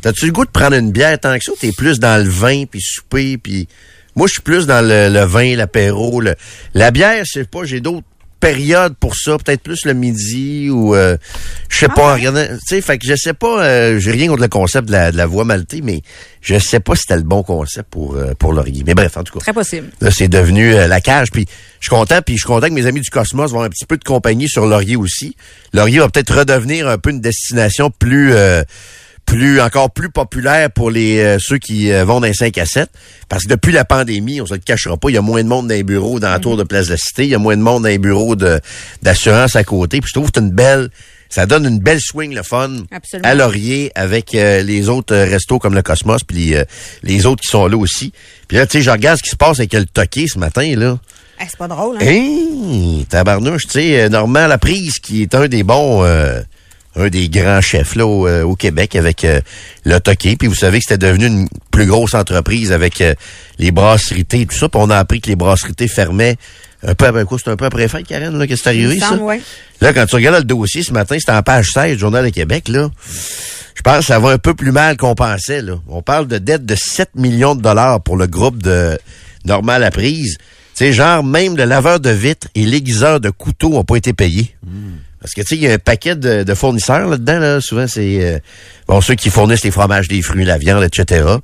[0.00, 2.28] T'as-tu le goût de prendre une bière tant que ça ou t'es plus dans le
[2.30, 3.68] vin, puis souper, puis...
[4.14, 6.20] Moi, je suis plus dans le, le vin, l'apéro.
[6.20, 6.34] Le...
[6.74, 8.04] La bière, je sais pas, j'ai d'autres
[8.40, 11.16] période pour ça, peut-être plus le midi ou euh,
[11.68, 12.06] je sais Ah pas.
[12.14, 12.20] ouais?
[12.20, 13.64] regardant- Tu sais, fait que je sais pas.
[13.64, 16.02] euh, J'ai rien contre le concept de la, de la voie maltée, mais
[16.40, 18.82] je sais pas si c'était le bon concept pour euh, pour Laurier.
[18.86, 19.40] Mais bref, en tout cas.
[19.40, 19.88] Très possible.
[20.00, 21.30] Là, c'est devenu euh, la cage.
[21.30, 21.46] Puis
[21.80, 23.86] je suis content, puis je suis content que mes amis du Cosmos vont un petit
[23.86, 25.36] peu de compagnie sur Laurier aussi.
[25.72, 28.62] Laurier va peut-être redevenir un peu une destination plus euh,
[29.28, 32.64] plus encore plus populaire pour les euh, ceux qui euh, vont dans les 5 à
[32.66, 32.88] 7.
[33.28, 35.48] Parce que depuis la pandémie, on se le cachera pas, il y a moins de
[35.48, 37.38] monde dans les bureaux dans la tour de Place de la Cité, il y a
[37.38, 38.58] moins de monde dans les bureaux de
[39.02, 40.00] d'assurance à côté.
[40.00, 40.88] Puis je trouve que c'est une belle.
[41.30, 43.28] Ça donne une belle swing, le fun, Absolument.
[43.28, 46.64] à Laurier avec euh, les autres euh, restos comme le Cosmos, puis les, euh,
[47.02, 48.14] les autres qui sont là aussi.
[48.48, 50.74] Puis là, tu sais, je regarde ce qui se passe avec le toqué ce matin,
[50.74, 50.98] là.
[51.38, 52.00] Ah, c'est pas drôle, hein?
[52.00, 56.40] Hey, tabarnouche, tu sais, euh, Normand Laprise, qui est un des bons, euh,
[56.98, 59.40] un des grands chefs là au, euh, au Québec avec euh,
[59.84, 60.36] le Toqué.
[60.36, 63.14] Puis vous savez que c'était devenu une plus grosse entreprise avec euh,
[63.58, 64.68] les brasseries et tout ça.
[64.68, 66.36] Puis on a appris que les brasseries fermaient
[66.86, 67.38] un peu après quoi?
[67.38, 69.14] C'était un peu après fête, Karen, là, que c'est arrivé, ça?
[69.14, 69.40] ouais.
[69.80, 72.30] Là, quand tu regardes le dossier ce matin, c'était en page 16 du Journal de
[72.30, 72.88] Québec, là.
[73.74, 75.74] Je pense que ça va un peu plus mal qu'on pensait, là.
[75.88, 78.98] On parle de dette de 7 millions de dollars pour le groupe de
[79.44, 80.36] Normal à prise.
[80.38, 84.12] Tu sais, genre, même le laveur de vitres et l'aiguiseur de couteaux n'ont pas été
[84.12, 84.54] payés.
[85.20, 87.60] Parce que, tu sais, il y a un paquet de, de fournisseurs là-dedans, là.
[87.60, 88.38] Souvent, c'est, euh,
[88.86, 91.24] bon, ceux qui fournissent les fromages, les fruits, la viande, etc.
[91.24, 91.40] Tu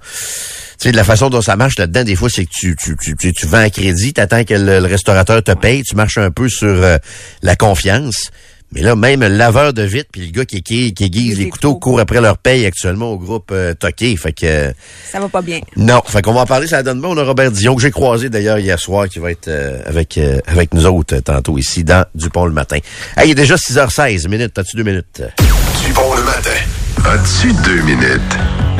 [0.78, 3.16] sais, de la façon dont ça marche là-dedans, des fois, c'est que tu, tu, tu,
[3.16, 6.30] tu, tu vends à crédit, t'attends que le, le restaurateur te paye, tu marches un
[6.30, 6.98] peu sur euh,
[7.42, 8.30] la confiance.
[8.74, 11.44] Mais là, même le laveur de vitre, puis le gars qui, qui, qui aiguise Les
[11.44, 14.16] les couteaux court après leur paye actuellement au groupe euh, Toqué.
[14.16, 14.72] Fait que
[15.10, 15.60] Ça va pas bien.
[15.76, 17.14] non, fait qu'on va en parler, ça donne bon.
[17.14, 20.18] On a Robert Dion que j'ai croisé d'ailleurs hier soir qui va être euh, avec
[20.18, 22.78] euh, avec nous autres euh, tantôt ici dans Dupont le matin.
[23.16, 25.22] Hey, il est déjà 6h16 minutes, t'as-tu deux minutes?
[25.86, 26.50] Dupont le matin.
[27.04, 28.20] As-tu deux minutes?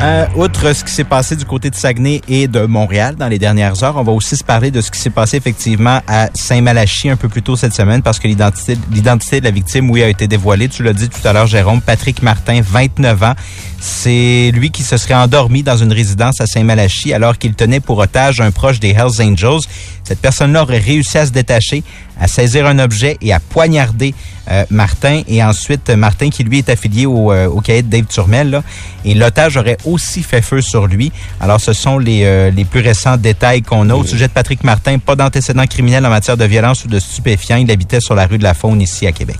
[0.01, 3.39] Euh, outre ce qui s'est passé du côté de Saguenay et de Montréal dans les
[3.39, 7.09] dernières heures, on va aussi se parler de ce qui s'est passé effectivement à Saint-Malachie
[7.09, 10.27] un peu plus tôt cette semaine parce que l'identité de la victime, oui, a été
[10.27, 10.67] dévoilée.
[10.67, 11.81] Tu l'as dit tout à l'heure, Jérôme.
[11.81, 13.33] Patrick Martin, 29 ans.
[13.79, 17.99] C'est lui qui se serait endormi dans une résidence à Saint-Malachie alors qu'il tenait pour
[17.99, 19.61] otage un proche des Hells Angels.
[20.03, 21.83] Cette personne-là aurait réussi à se détacher,
[22.19, 24.13] à saisir un objet et à poignarder
[24.49, 25.21] euh, Martin.
[25.27, 28.63] Et ensuite, Martin, qui lui est affilié au, euh, au cahier de Dave Turmel, là,
[29.03, 31.11] et l'otage aurait aussi fait feu sur lui.
[31.39, 33.93] Alors, ce sont les, euh, les plus récents détails qu'on a.
[33.93, 37.57] Au sujet de Patrick Martin, pas d'antécédent criminel en matière de violence ou de stupéfiants.
[37.57, 39.39] Il habitait sur la rue de la Faune, ici à Québec.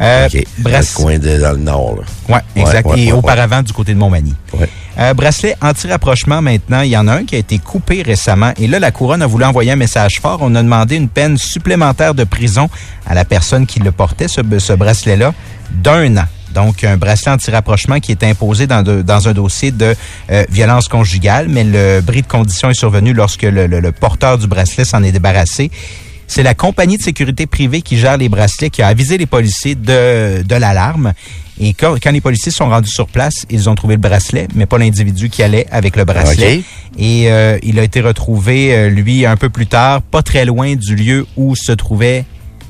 [0.00, 0.28] Euh.
[0.58, 1.98] Dans le coin de dans le nord.
[2.28, 2.86] Ouais, exact.
[2.86, 4.34] Ouais, ouais, et ouais, auparavant, du côté de Montmagny.
[4.98, 8.66] Euh, bracelet anti-rapprochement maintenant, il y en a un qui a été coupé récemment et
[8.66, 10.38] là la couronne a voulu envoyer un message fort.
[10.40, 12.70] On a demandé une peine supplémentaire de prison
[13.06, 15.34] à la personne qui le portait, ce, ce bracelet-là,
[15.70, 16.24] d'un an.
[16.56, 19.94] Donc, un bracelet anti-rapprochement qui est imposé dans, de- dans un dossier de
[20.30, 24.38] euh, violence conjugale, mais le bris de condition est survenu lorsque le, le- le porteur
[24.38, 25.70] du bracelet s'en est débarrassé.
[26.26, 29.74] C'est la compagnie de sécurité privée qui gère les bracelets qui a avisé les policiers
[29.76, 31.12] de, de l'alarme.
[31.60, 34.66] Et quand, quand les policiers sont rendus sur place, ils ont trouvé le bracelet, mais
[34.66, 36.62] pas l'individu qui allait avec le bracelet.
[36.98, 40.74] Et euh, il a été retrouvé, euh, lui, un peu plus tard, pas très loin
[40.74, 42.24] du lieu où se trouvait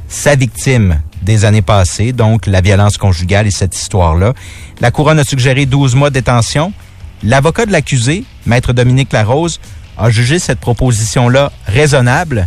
[0.08, 4.32] sa victime des années passées, donc la violence conjugale et cette histoire-là.
[4.80, 6.72] La couronne a suggéré 12 mois de détention.
[7.22, 9.58] L'avocat de l'accusé, maître Dominique Larose,
[9.98, 12.46] a jugé cette proposition-là raisonnable,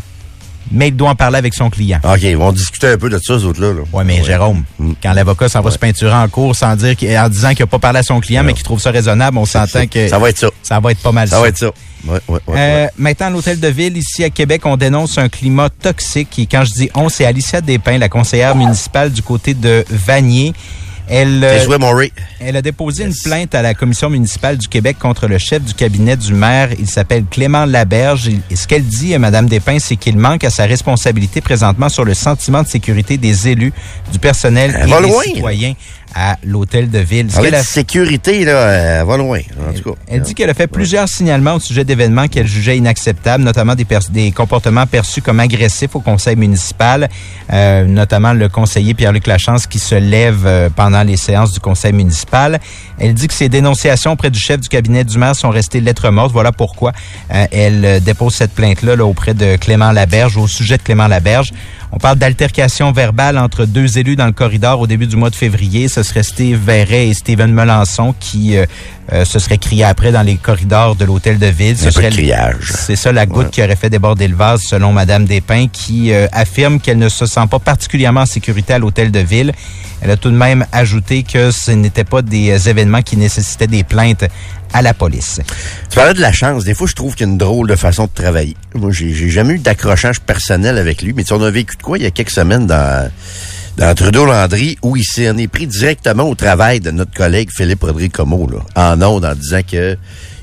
[0.72, 2.00] mais il doit en parler avec son client.
[2.04, 3.74] OK, ils vont discuter un peu de ça, ces autres-là.
[3.74, 3.82] Là.
[3.92, 4.92] Oui, mais Jérôme, Mm.
[5.02, 7.80] quand l'avocat s'en va se peinturer en cours sans dire en disant qu'il n'a pas
[7.80, 10.38] parlé à son client, mais qu'il trouve ça raisonnable, on s'entend que Ça va être
[10.38, 10.50] ça.
[10.62, 11.72] ça va être pas mal Ça va être ça.
[12.08, 12.88] Ouais, ouais, ouais, euh.
[12.98, 16.40] Maintenant, à l'hôtel de ville, ici à Québec, on dénonce un climat toxique.
[16.40, 20.54] Et quand je dis on, c'est Alicia Despins, la conseillère municipale du côté de Vanier.
[21.12, 25.28] Elle, euh, joué, elle a déposé une plainte à la commission municipale du Québec contre
[25.28, 26.70] le chef du cabinet du maire.
[26.78, 28.30] Il s'appelle Clément Laberge.
[28.52, 32.06] Et ce qu'elle dit, euh, Madame Despins, c'est qu'il manque à sa responsabilité présentement sur
[32.06, 33.74] le sentiment de sécurité des élus,
[34.12, 35.24] du personnel Elle et des loin.
[35.24, 35.74] citoyens
[36.16, 37.28] à l'hôtel de ville.
[37.36, 40.00] A- sécurité, là, elle va loin, en tout cas.
[40.08, 44.32] elle dit qu'elle a fait plusieurs signalements au sujet d'événements qu'elle jugeait inacceptables, notamment des,
[44.32, 47.10] comportements perçus comme agressifs au conseil municipal,
[47.52, 51.94] euh, notamment le conseiller Pierre-Luc Lachance qui se lève euh, pendant les séances du conseil
[51.94, 52.60] municipal.
[53.00, 56.10] Elle dit que ces dénonciations auprès du chef du cabinet du maire sont restées lettres
[56.10, 56.32] mortes.
[56.32, 56.92] Voilà pourquoi
[57.34, 61.08] euh, elle euh, dépose cette plainte-là là, auprès de Clément Laberge, au sujet de Clément
[61.08, 61.52] Laberge.
[61.92, 65.36] On parle d'altercation verbale entre deux élus dans le corridor au début du mois de
[65.36, 65.88] février.
[65.88, 68.66] Ce serait Steve Verret et Steven Melançon qui euh,
[69.12, 71.76] euh, se seraient criés après dans les corridors de l'hôtel de ville.
[71.76, 72.72] Ce serait criage.
[72.76, 73.50] C'est ça la goutte Ouais.
[73.50, 77.26] qui aurait fait déborder le vase, selon Madame Despins, qui euh, affirme qu'elle ne se
[77.26, 79.52] sent pas particulièrement en sécurité à l'hôtel de ville.
[80.02, 83.84] Elle a tout de même ajouté que ce n'étaient pas des événements qui nécessitaient des
[83.84, 84.24] plaintes
[84.74, 85.40] à la police.
[85.90, 86.64] Tu parlais de la chance.
[86.64, 88.56] Des fois, je trouve qu'il y a une drôle de façon de travailler.
[88.76, 91.76] Moi, j'ai j'ai jamais eu d'accrochage personnel avec lui, mais tu sais, on a vécu
[91.76, 93.10] de quoi il y a quelques semaines dans,
[93.78, 98.12] dans Trudeau-Landry, où il s'en est pris directement au travail de notre collègue Philippe Rodrigue
[98.12, 99.98] Comeau, là, en ondes, en disant que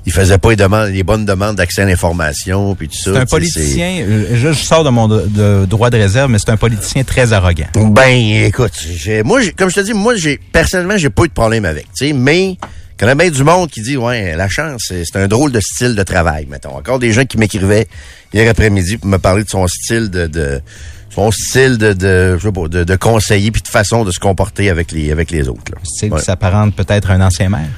[0.08, 3.10] il faisait pas les, demandes, les bonnes demandes d'accès à l'information, puis tout ça.
[3.12, 6.38] C'est un politicien, euh, je, je sors de mon de- de droit de réserve, mais
[6.38, 7.66] c'est un politicien très arrogant.
[7.74, 11.28] Ben, écoute, j'ai, moi, j'ai- comme je te dis, moi, j'ai personnellement, j'ai pas eu
[11.28, 12.56] de problème avec, tu sais, mais
[13.00, 15.60] il y a bien du monde qui dit, ouais, la chance, c'est un drôle de
[15.60, 16.76] style de travail, mettons.
[16.76, 17.86] Encore des gens qui m'écrivaient
[18.32, 20.60] hier après-midi pour me parler de son style de, de
[21.10, 24.18] son style de, de, je sais pas, de, de conseiller puis de façon de se
[24.18, 25.72] comporter avec les, avec les autres.
[25.72, 26.08] Là.
[26.08, 26.18] Ouais.
[26.18, 27.68] qui s'apparente peut-être à un ancien maire?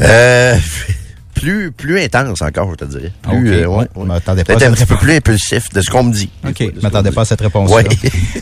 [0.00, 0.56] Euh,
[1.34, 3.12] plus, plus intense encore, je te dirais.
[3.22, 3.86] Plus, euh, ouais, ouais, ouais.
[3.96, 6.30] je m'attendais pas à Peut-être un petit peu plus impulsif de ce qu'on me dit.
[6.46, 7.76] OK, je m'attendais pas à cette réponse-là.
[7.76, 7.86] Ouais.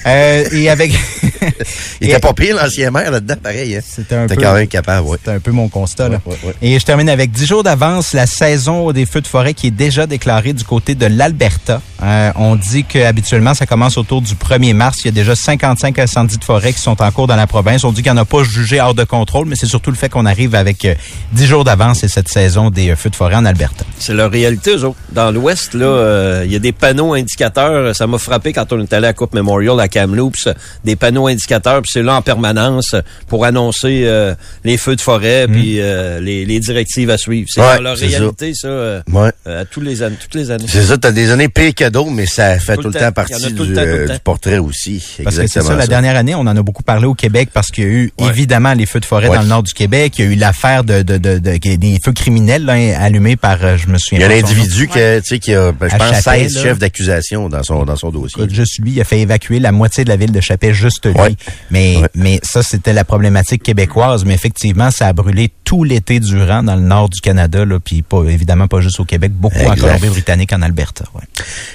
[0.07, 0.93] Euh, et avec...
[2.01, 3.77] Il était pas pire, l'ancien maire, là-dedans, pareil.
[3.77, 3.81] Hein.
[3.87, 5.19] C'était un peu- quand même capable, ouais.
[5.25, 6.09] C'est un peu mon constat.
[6.09, 6.21] Là.
[6.27, 6.55] Ouais, ouais, ouais.
[6.63, 9.73] Et je termine avec 10 jours d'avance, la saison des feux de forêt qui est
[9.73, 11.81] déjà déclarée du côté de l'Alberta.
[12.03, 14.99] Euh, on dit que habituellement ça commence autour du 1er mars.
[15.01, 17.85] Il y a déjà 55 incendies de forêt qui sont en cours dans la province.
[17.85, 19.97] On dit qu'il n'y en a pas jugé hors de contrôle, mais c'est surtout le
[19.97, 20.95] fait qu'on arrive avec euh,
[21.33, 23.85] 10 jours d'avance et cette saison des euh, feux de forêt en Alberta.
[23.99, 24.97] C'est leur réalité, eux autres.
[25.13, 27.95] Dans l'Ouest, là, euh, il y a des panneaux indicateurs.
[27.95, 30.49] Ça m'a frappé quand on est allé à Coupe Memorial à Kamloops.
[30.85, 32.95] Des panneaux indicateurs, puis c'est là en permanence
[33.29, 37.47] pour annoncer euh, les feux de forêt, puis euh, les, les directives à suivre.
[37.53, 38.07] C'est Ouais, dans leur ça.
[38.07, 39.31] réalité, ça, euh, Ouais.
[39.47, 40.65] euh, à tous les années, toutes les années.
[40.69, 43.35] C'est ça, t'as des années pires que d'autres, mais ça fait tout, le temps partie
[43.35, 44.15] du, temps, tout le euh, temps.
[44.15, 45.03] du portrait aussi.
[45.23, 47.51] Parce que c'est Exactement ça, la dernière année, on en a beaucoup parlé au Québec
[47.53, 48.29] parce qu'il y a eu Ouais.
[48.31, 49.37] évidemment les feux de forêt Ouais.
[49.37, 50.15] dans le nord du Québec.
[50.19, 53.59] Il y a eu l'affaire de, de, de, de- des feux criminels là, allumés par,
[53.65, 54.53] euh, je me souviens Il y a pas un son nom.
[54.61, 56.63] individu qui, a, tu sais, qui a, ben, je pense, Chapelle, 16 là.
[56.63, 58.45] chefs d'accusation dans son, dans son dossier.
[58.49, 61.13] Juste lui, il a fait évacuer la moitié de la ville de Chapelle, juste lui.
[61.25, 61.37] Ouais.
[61.71, 64.25] Mais, mais ça, c'était la problématique québécoise.
[64.25, 68.03] Mais effectivement, ça a brûlé tout l'été durant dans le nord du Canada, là, puis
[68.03, 69.81] pas, évidemment pas juste au Québec, beaucoup en Exact.
[69.81, 71.05] Colombie-Britannique, en Alberta.
[71.15, 71.23] Ouais.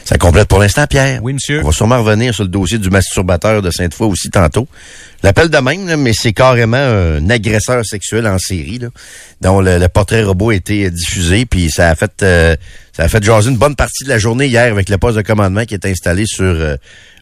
[0.05, 1.21] Ça complète pour l'instant, Pierre.
[1.23, 1.61] Oui, monsieur.
[1.63, 4.67] On va sûrement revenir sur le dossier du masturbateur de Sainte-Foy aussi tantôt.
[5.21, 8.87] L'appelle de même, là, mais c'est carrément un agresseur sexuel en série, là,
[9.41, 12.55] dont le, le portrait robot a été diffusé, puis ça a fait euh,
[12.95, 15.21] ça a fait jaser une bonne partie de la journée hier avec le poste de
[15.21, 16.75] commandement qui est installé sur euh,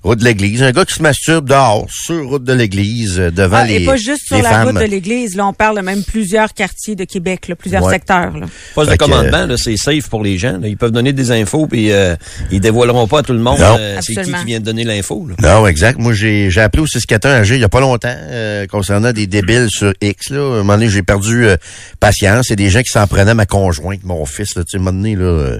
[0.07, 0.63] route de l'église.
[0.63, 3.85] Un gars qui se masturbe dehors, sur route de l'église, euh, devant Ah, les et
[3.85, 4.67] pas juste sur la femmes.
[4.69, 5.35] route de l'église.
[5.35, 7.93] Là, on parle de même plusieurs quartiers de Québec, là, plusieurs Ouais.
[7.93, 8.37] secteurs.
[8.37, 8.45] Là.
[8.73, 10.57] Poste de Fait commandement, là, c'est safe pour les gens.
[10.59, 10.67] là.
[10.67, 12.15] Ils peuvent donner des infos, puis euh,
[12.51, 13.75] ils dévoileront pas à tout le monde Non.
[13.79, 15.27] euh, c'est qui qui vient de donner l'info.
[15.29, 15.35] là.
[15.41, 15.99] Non, exact.
[15.99, 19.27] Moi, j'ai j'ai appelé au 641 AG il y a pas longtemps euh, concernant des
[19.27, 20.29] débiles sur X.
[20.29, 20.37] Là.
[20.39, 21.57] À un moment donné, j'ai perdu euh,
[21.99, 22.45] patience.
[22.47, 24.55] C'est des gens qui s'en prenaient à ma conjointe, mon fils.
[24.55, 25.59] Là, tu sais, à un moment donné, là, euh,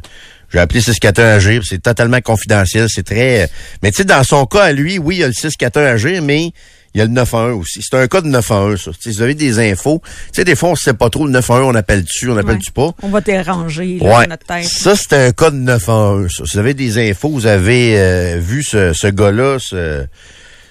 [0.54, 2.88] j'ai appelé 641 AG, c'est totalement confidentiel.
[2.90, 3.44] C'est très...
[3.44, 3.48] euh,
[3.84, 6.22] mais tu sais, dans son cas, à lui, oui, il y a le 641 AG,
[6.24, 6.52] mais
[6.96, 7.82] il y a le 911 aussi.
[7.84, 8.92] C'est un cas de 911, ça.
[9.00, 11.74] Si vous avez des infos, tu sais, des fois, on sait pas trop le 911,
[11.74, 12.92] on appelle dessus, on appelle-tu pas.
[13.04, 14.28] On va déranger là, Ouais.
[14.28, 14.64] notre tête.
[14.64, 16.32] Ça, c'est un cas de 911.
[16.38, 16.44] Ça.
[16.46, 20.06] Si vous avez des infos, vous avez euh, vu ce, ce gars-là se,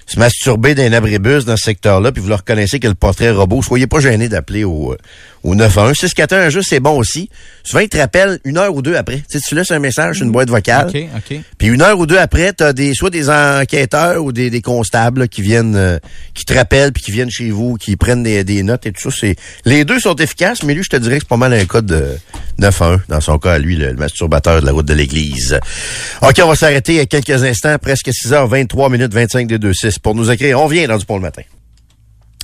[0.07, 3.63] se masturber d'un abribus dans ce secteur-là, puis vous le reconnaissez que le portrait robot,
[3.63, 4.97] soyez pas gênés d'appeler au,
[5.47, 5.97] au 911.
[5.97, 7.31] 641 juste, c'est bon aussi.
[7.63, 9.23] Souvent, il te rappelle une heure ou deux après.
[9.31, 10.89] Tu sais, tu laisses un message une boîte vocale.
[10.89, 11.41] OK, OK.
[11.57, 15.21] Puis une heure ou deux après, t'as des soit des enquêteurs ou des, des constables
[15.21, 15.99] là, qui viennent, euh,
[16.35, 19.11] qui te rappellent puis qui viennent chez vous, qui prennent des, des notes et tout
[19.11, 19.17] ça.
[19.21, 21.65] C'est les deux sont efficaces, mais lui, je te dirais que c'est pas mal un
[21.65, 22.05] code de
[22.61, 25.61] 9-1 dans son cas à lui, le, le masturbateur de la route de l'église.
[26.23, 30.31] Ok, on va s'arrêter à quelques instants, presque 6h23 minutes 25 des 2-6 pour nous
[30.31, 30.61] écrire.
[30.61, 31.43] On vient dans du pont le matin.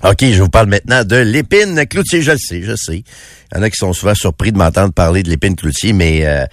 [0.04, 2.22] OK, je vous parle maintenant de l'épine cloutier.
[2.22, 3.04] Je le sais, je sais.
[3.52, 6.26] Il y en a qui sont souvent surpris de m'entendre parler de l'épine cloutier, mais
[6.26, 6.44] euh,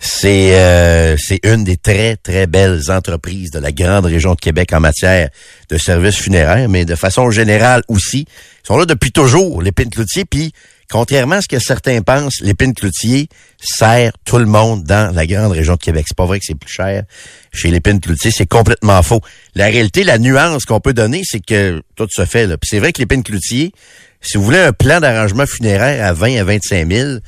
[0.00, 4.72] c'est euh, c'est une des très, très belles entreprises de la grande région de Québec
[4.72, 5.28] en matière
[5.68, 8.26] de services funéraires, mais de façon générale aussi.
[8.64, 10.52] Ils sont là depuis toujours, l'épine cloutier, puis
[10.90, 13.28] contrairement à ce que certains pensent, l'épine cloutier
[13.60, 16.04] sert tout le monde dans la grande région de Québec.
[16.08, 17.04] C'est pas vrai que c'est plus cher
[17.52, 19.20] chez l'épine cloutier, c'est complètement faux.
[19.54, 22.46] La réalité, la nuance qu'on peut donner, c'est que tout se fait.
[22.46, 22.56] Là.
[22.58, 23.72] Puis c'est vrai que l'épine cloutier,
[24.20, 27.18] si vous voulez un plan d'arrangement funéraire à 20 à 25 000,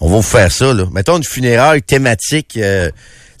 [0.00, 0.72] on va vous faire ça.
[0.72, 0.86] Là.
[0.92, 2.56] Mettons une funéraire thématique.
[2.56, 2.90] euh,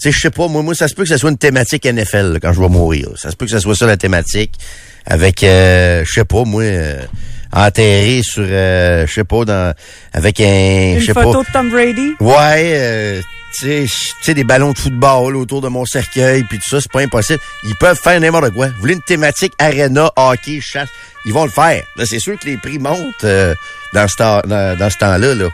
[0.02, 1.84] tu sais, je sais pas, moi, moi, ça se peut que ça soit une thématique
[1.84, 3.10] NFL là, quand je vais mourir.
[3.16, 4.52] Ça se peut que ça soit ça la thématique.
[5.06, 7.02] Avec, euh, je sais pas, moi, euh,
[7.52, 9.74] enterré sur, euh, je sais pas, dans,
[10.12, 11.22] avec un, je Une sais pas.
[11.22, 12.14] photo de Tom Brady?
[12.20, 13.20] Ouais, euh,
[13.58, 16.80] tu sais, tu sais, des ballons de football autour de mon cercueil, puis tout ça,
[16.80, 17.40] c'est pas impossible.
[17.64, 18.68] Ils peuvent faire n'importe quoi.
[18.68, 20.88] Vous voulez une thématique arena, hockey, chasse,
[21.26, 21.82] ils vont le faire.
[21.96, 23.54] Là, c'est sûr que les prix montent euh,
[23.92, 25.34] dans ce temps, dans, dans ce temps-là.
[25.34, 25.48] Là.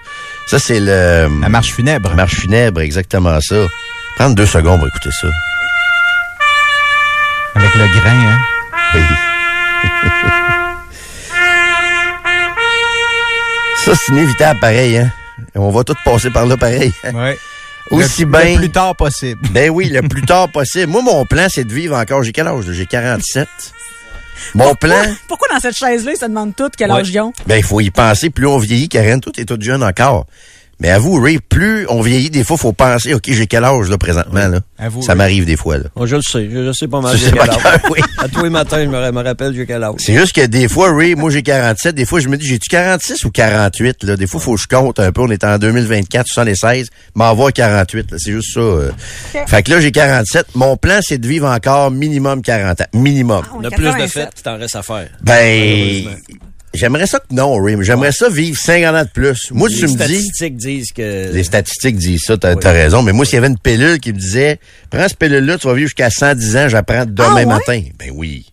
[0.47, 1.29] Ça, c'est le...
[1.43, 2.11] La marche funèbre.
[2.11, 3.57] La marche funèbre, exactement ça.
[4.17, 5.29] Prendre deux secondes pour écouter ça.
[7.57, 8.39] Avec le grain, hein?
[13.85, 15.11] Ça, c'est inévitable, pareil, hein.
[15.55, 16.93] On va tous passer par là, pareil.
[17.15, 17.39] Ouais.
[17.91, 18.53] Aussi le, bien.
[18.55, 19.41] Le plus tard possible.
[19.51, 20.89] Ben oui, le plus tard possible.
[20.93, 22.23] Moi, mon plan, c'est de vivre encore.
[22.23, 22.65] J'ai quel âge?
[22.71, 23.49] J'ai 47.
[24.55, 24.95] Mon plan,
[25.27, 27.01] Pourquoi, dans cette chaise-là, ils se demandent tous quel Ouais.
[27.01, 27.33] âge ils ont?
[27.47, 28.31] ben, il faut y penser.
[28.31, 30.27] Plus on vieillit, Karen, tout est tout jeune encore.
[30.81, 33.99] Mais avoue, Ray, plus on vieillit, des fois, faut penser, OK, j'ai quel âge, là,
[33.99, 34.61] présentement, là?
[34.79, 35.19] Avoue, Ça Ray.
[35.19, 35.85] m'arrive des fois, là.
[35.97, 36.49] Moi, je le sais.
[36.49, 37.17] Je, je sais pas mal.
[37.17, 37.81] J'ai sais quel pas âge.
[37.91, 37.99] oui.
[38.19, 39.95] À tous les matins, je me, me rappelle j'ai quel âge.
[39.99, 42.69] C'est juste que des fois, Ray, moi j'ai 47, des fois je me dis, j'ai-tu
[42.69, 44.05] 46 ou 48?
[44.05, 44.17] Là?
[44.17, 45.23] Des fois, faut que je compte un peu.
[45.23, 46.87] On est en 2024, 76,
[47.17, 48.13] m'envoie 48.
[48.13, 48.17] là.
[48.21, 48.61] C'est juste ça.
[48.61, 48.91] euh.
[49.49, 50.47] Fait que là, j'ai 47.
[50.55, 52.85] Mon plan, c'est de vivre encore minimum 40 ans.
[52.95, 53.43] Minimum.
[53.49, 54.13] Ah, On a plus de 87.
[54.13, 55.09] fêtes qu'il t'en reste à faire.
[55.23, 56.05] Ben,
[56.75, 59.51] j'aimerais ça que non, Ray, mais j'aimerais ça vivre 50 ans de plus.
[59.51, 59.95] Moi, tu les me dis...
[59.95, 61.33] statistiques disent que...
[61.33, 63.03] Les statistiques disent ça, t'as raison.
[63.03, 64.59] Mais moi, s'il y avait une pilule qui me disait,
[64.91, 67.47] prends cette pilule-là, tu vas vivre jusqu'à 110 ans, j'apprends demain Ah ouais?
[67.47, 67.83] matin.
[67.99, 68.47] Ben oui.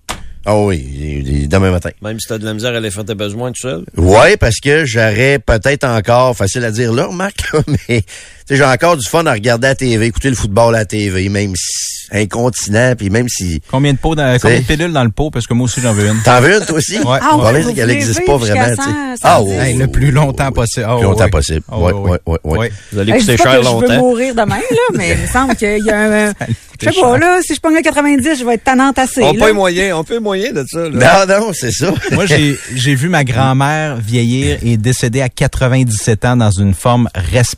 [0.47, 1.89] Ah oui, demain matin.
[2.03, 3.83] Même si t'as de la misère à aller faire tes besoins tout seul.
[3.97, 8.05] Ouais, parce que j'aurais peut-être encore, facile à dire là, Marc, mais tu
[8.49, 10.85] sais, j'ai encore du fun à regarder à la TV, écouter le football à la
[10.85, 13.61] TV, même si incontinent, puis même si.
[13.71, 15.29] Combien de pots dans, combien de pilules dans le pot?
[15.31, 16.21] Parce que moi aussi, j'en veux une.
[16.23, 16.97] T'en veux une, toi aussi?
[16.99, 17.19] Ouais.
[17.21, 18.81] Ah On ouais, qu'elle n'existe pas vraiment, tu sais.
[18.81, 18.83] 100,
[19.23, 19.49] Ah, 110.
[19.49, 19.71] ouais.
[19.71, 20.85] Hey, le plus longtemps possible.
[20.89, 21.61] Ah, Plus longtemps possible.
[21.71, 22.57] Ah, Ouais, ouais, ouais, ouais, ouais.
[22.59, 22.71] ouais.
[22.91, 23.97] Vous allez pas cher que je veux longtemps.
[23.97, 26.33] mourir demain, là, mais il me semble qu'il y a un...
[26.81, 29.23] Je sais pas, là, si je pogne le 90, je vais être tannante assez.
[29.23, 29.45] On là.
[29.45, 30.89] peut moyen, on peut moyen de ça.
[30.89, 31.25] Là.
[31.25, 31.93] Non, non, c'est ça.
[32.11, 37.07] Moi, j'ai j'ai vu ma grand-mère vieillir et décéder à 97 ans dans une forme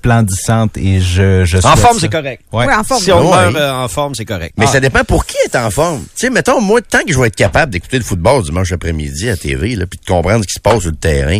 [0.01, 2.43] resplendissante et je, je En forme, c'est correct.
[2.53, 2.67] Ouais.
[2.67, 3.01] Oui, en forme.
[3.01, 3.51] Si on Ouais.
[3.51, 4.36] meurt euh, en forme, c'est correct.
[4.57, 4.71] Mais Ah.
[4.71, 6.01] ça dépend pour qui est en forme.
[6.15, 9.29] Tu sais, mettons, moi, tant que je vais être capable d'écouter le football dimanche après-midi
[9.29, 11.39] à TV, là, puis de comprendre ce qui se passe sur le terrain,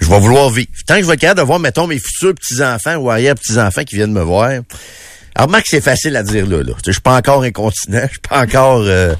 [0.00, 0.68] je vais vouloir vivre.
[0.86, 3.96] Tant que je vais être capable de voir, mettons, mes futurs petits-enfants ou arrière-petits-enfants qui
[3.96, 4.50] viennent me voir.
[5.34, 6.62] Alors, Marc, c'est facile à dire là.
[6.62, 6.72] là.
[6.86, 9.14] Je suis pas encore incontinent, je suis pas encore euh,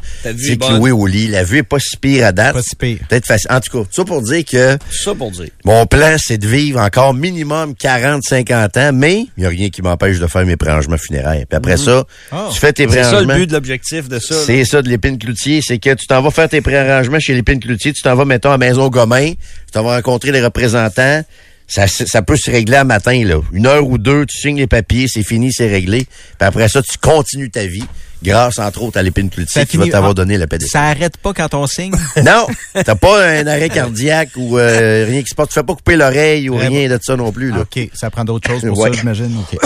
[0.59, 0.90] bonne.
[0.92, 1.29] au lit.
[1.29, 2.53] La vue est pas si pire à date.
[2.55, 2.98] Pas si pire.
[3.09, 3.51] Peut-être facile.
[3.51, 5.48] En tout cas, tout ça pour dire que ça pour dire.
[5.64, 9.81] mon plan, c'est de vivre encore minimum 40-50 ans, mais il n'y a rien qui
[9.83, 11.44] m'empêche de faire mes prérangements funéraires.
[11.48, 12.48] Puis après ça, Oh.
[12.53, 14.35] tu fais tes C'est ça le but de l'objectif de ça.
[14.46, 17.59] C'est ça de l'épine cloutier, c'est que tu t'en vas faire tes préarrangements chez l'épine
[17.61, 19.37] cloutier, tu t'en vas, mettons, à Maison Gomain, tu
[19.72, 21.22] t'en vas rencontrer les représentants.
[21.68, 23.37] Ça, ça peut se régler à matin, là.
[23.53, 26.07] Une heure ou deux, tu signes les papiers, c'est fini, c'est réglé.
[26.38, 27.85] Puis après ça, tu continues ta vie,
[28.22, 30.83] grâce, entre autres, à l'épine cloutier Ça qui va t'avoir ah, donné la des- Ça
[30.83, 31.94] arrête pas quand on signe?
[32.22, 32.46] Non,
[32.85, 35.48] t'as pas un arrêt cardiaque ou euh, rien qui se passe.
[35.48, 37.61] Tu fais pas couper l'oreille ou Très rien de ça non plus, là.
[37.61, 38.90] OK, ça prend d'autres choses pour Ouais.
[38.92, 39.35] ça, j'imagine.
[39.38, 39.59] OK.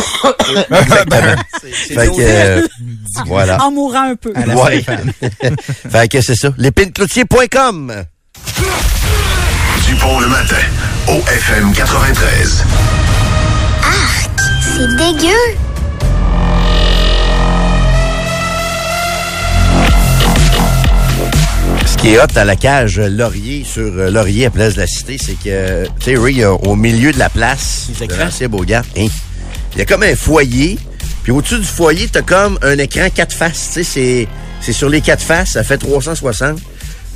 [0.70, 1.42] Exactement.
[1.60, 2.66] C'est Fait que, euh,
[3.26, 3.60] voilà.
[3.64, 4.32] En mourant un peu.
[4.32, 4.84] Ouais.
[5.90, 6.50] Fait que c'est ça.
[6.56, 8.04] L'épinecloutier.com.
[10.06, 10.56] Dupont le matin,
[11.08, 12.64] au FM 93.
[14.60, 15.28] C'est dégueu.
[21.86, 24.86] Ce qui est hot à la cage Laurier sur euh, Laurier à Place de la
[24.86, 27.88] Cité, c'est que, tu sais, au milieu de la place,
[28.18, 29.06] l'ancien Beaugard, hein,
[29.72, 30.78] il y a comme un foyer,
[31.24, 34.28] puis au-dessus du foyer, t'as comme un écran quatre faces, tu sais, c'est,
[34.60, 36.60] c'est sur les quatre faces, ça fait 360.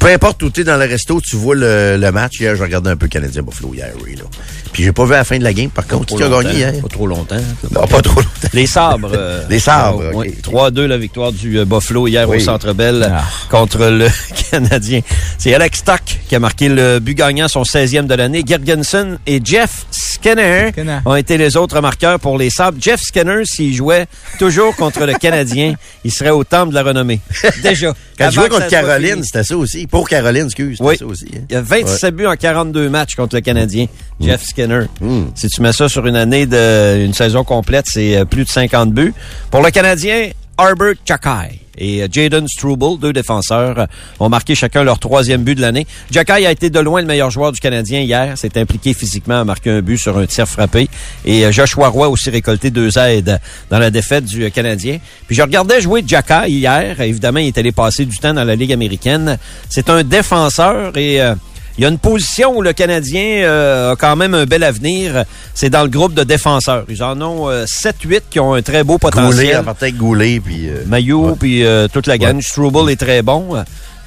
[0.01, 2.41] Peu importe où t'es dans le resto, tu vois le, le match.
[2.41, 4.25] Hier, je regardais un peu Canadien Buffalo hier, Ray, là.
[4.73, 6.53] Puis j'ai pas vu à la fin de la game, par contre, qui a gagné
[6.53, 6.73] hier?
[6.81, 7.37] Pas trop longtemps.
[7.73, 8.49] Non, pas trop longtemps.
[8.53, 9.11] Les sabres.
[9.15, 10.19] euh, Les sabres, euh, ok.
[10.19, 10.35] ouais.
[10.43, 12.37] 3-2 la victoire du euh, Buffalo hier Oui.
[12.37, 13.25] au Centre Bell Ah.
[13.51, 14.09] contre le
[14.51, 15.01] Canadien.
[15.39, 18.45] C'est Alex Stock qui a marqué le but gagnant, son 16e de l'année.
[18.47, 20.99] Gergensen et Jeff Skinner Skinner.
[21.05, 22.79] ont été les autres marqueurs pour les sabres.
[22.81, 24.07] Jeff Skinner, s'il jouait
[24.39, 27.21] toujours contre le Canadien, il serait au temple de la renommée.
[27.63, 27.93] Déjà.
[28.19, 29.87] Quand jouais que contre Caroline, c'était ça aussi.
[29.87, 30.97] Pour Caroline, excuse, c'était Oui.
[30.99, 31.27] ça aussi.
[31.35, 31.41] hein.
[31.49, 33.87] Il y a 27 buts en 42 matchs contre le Canadien,
[34.21, 34.60] Jeff Skinner.
[35.01, 35.23] Mm.
[35.35, 38.49] Si tu mets ça sur une année de une saison complète, c'est euh, plus de
[38.51, 39.15] 50 buts.
[39.51, 43.87] Pour le Canadien, Arbor Chakai et euh, Jaden Struble, deux défenseurs, euh,
[44.19, 45.87] ont marqué chacun leur troisième but de l'année.
[46.13, 48.37] Chakai a été de loin le meilleur joueur du Canadien hier.
[48.37, 50.89] S'est impliqué physiquement à marquer un but sur un tir frappé.
[51.25, 54.99] Et Joshua Roy a aussi récolté deux aides dans la défaite du Canadien.
[55.27, 57.01] Puis je regardais jouer Chakai hier.
[57.01, 59.39] Évidemment, il est allé passer du temps dans la Ligue américaine.
[59.71, 61.23] C'est un défenseur et...
[61.23, 61.35] euh,
[61.79, 65.25] il y a une position où le Canadien euh, a quand même un bel avenir.
[65.55, 66.85] C'est dans le groupe de défenseurs.
[66.89, 69.57] Ils en ont euh, 7-8 qui ont un très beau Goulet, potentiel.
[69.59, 70.69] en partant avec Goulet, puis...
[70.69, 71.35] euh, Maillot, Ouais.
[71.39, 72.41] puis euh, toute la gang.
[72.41, 73.57] Struble est très bon.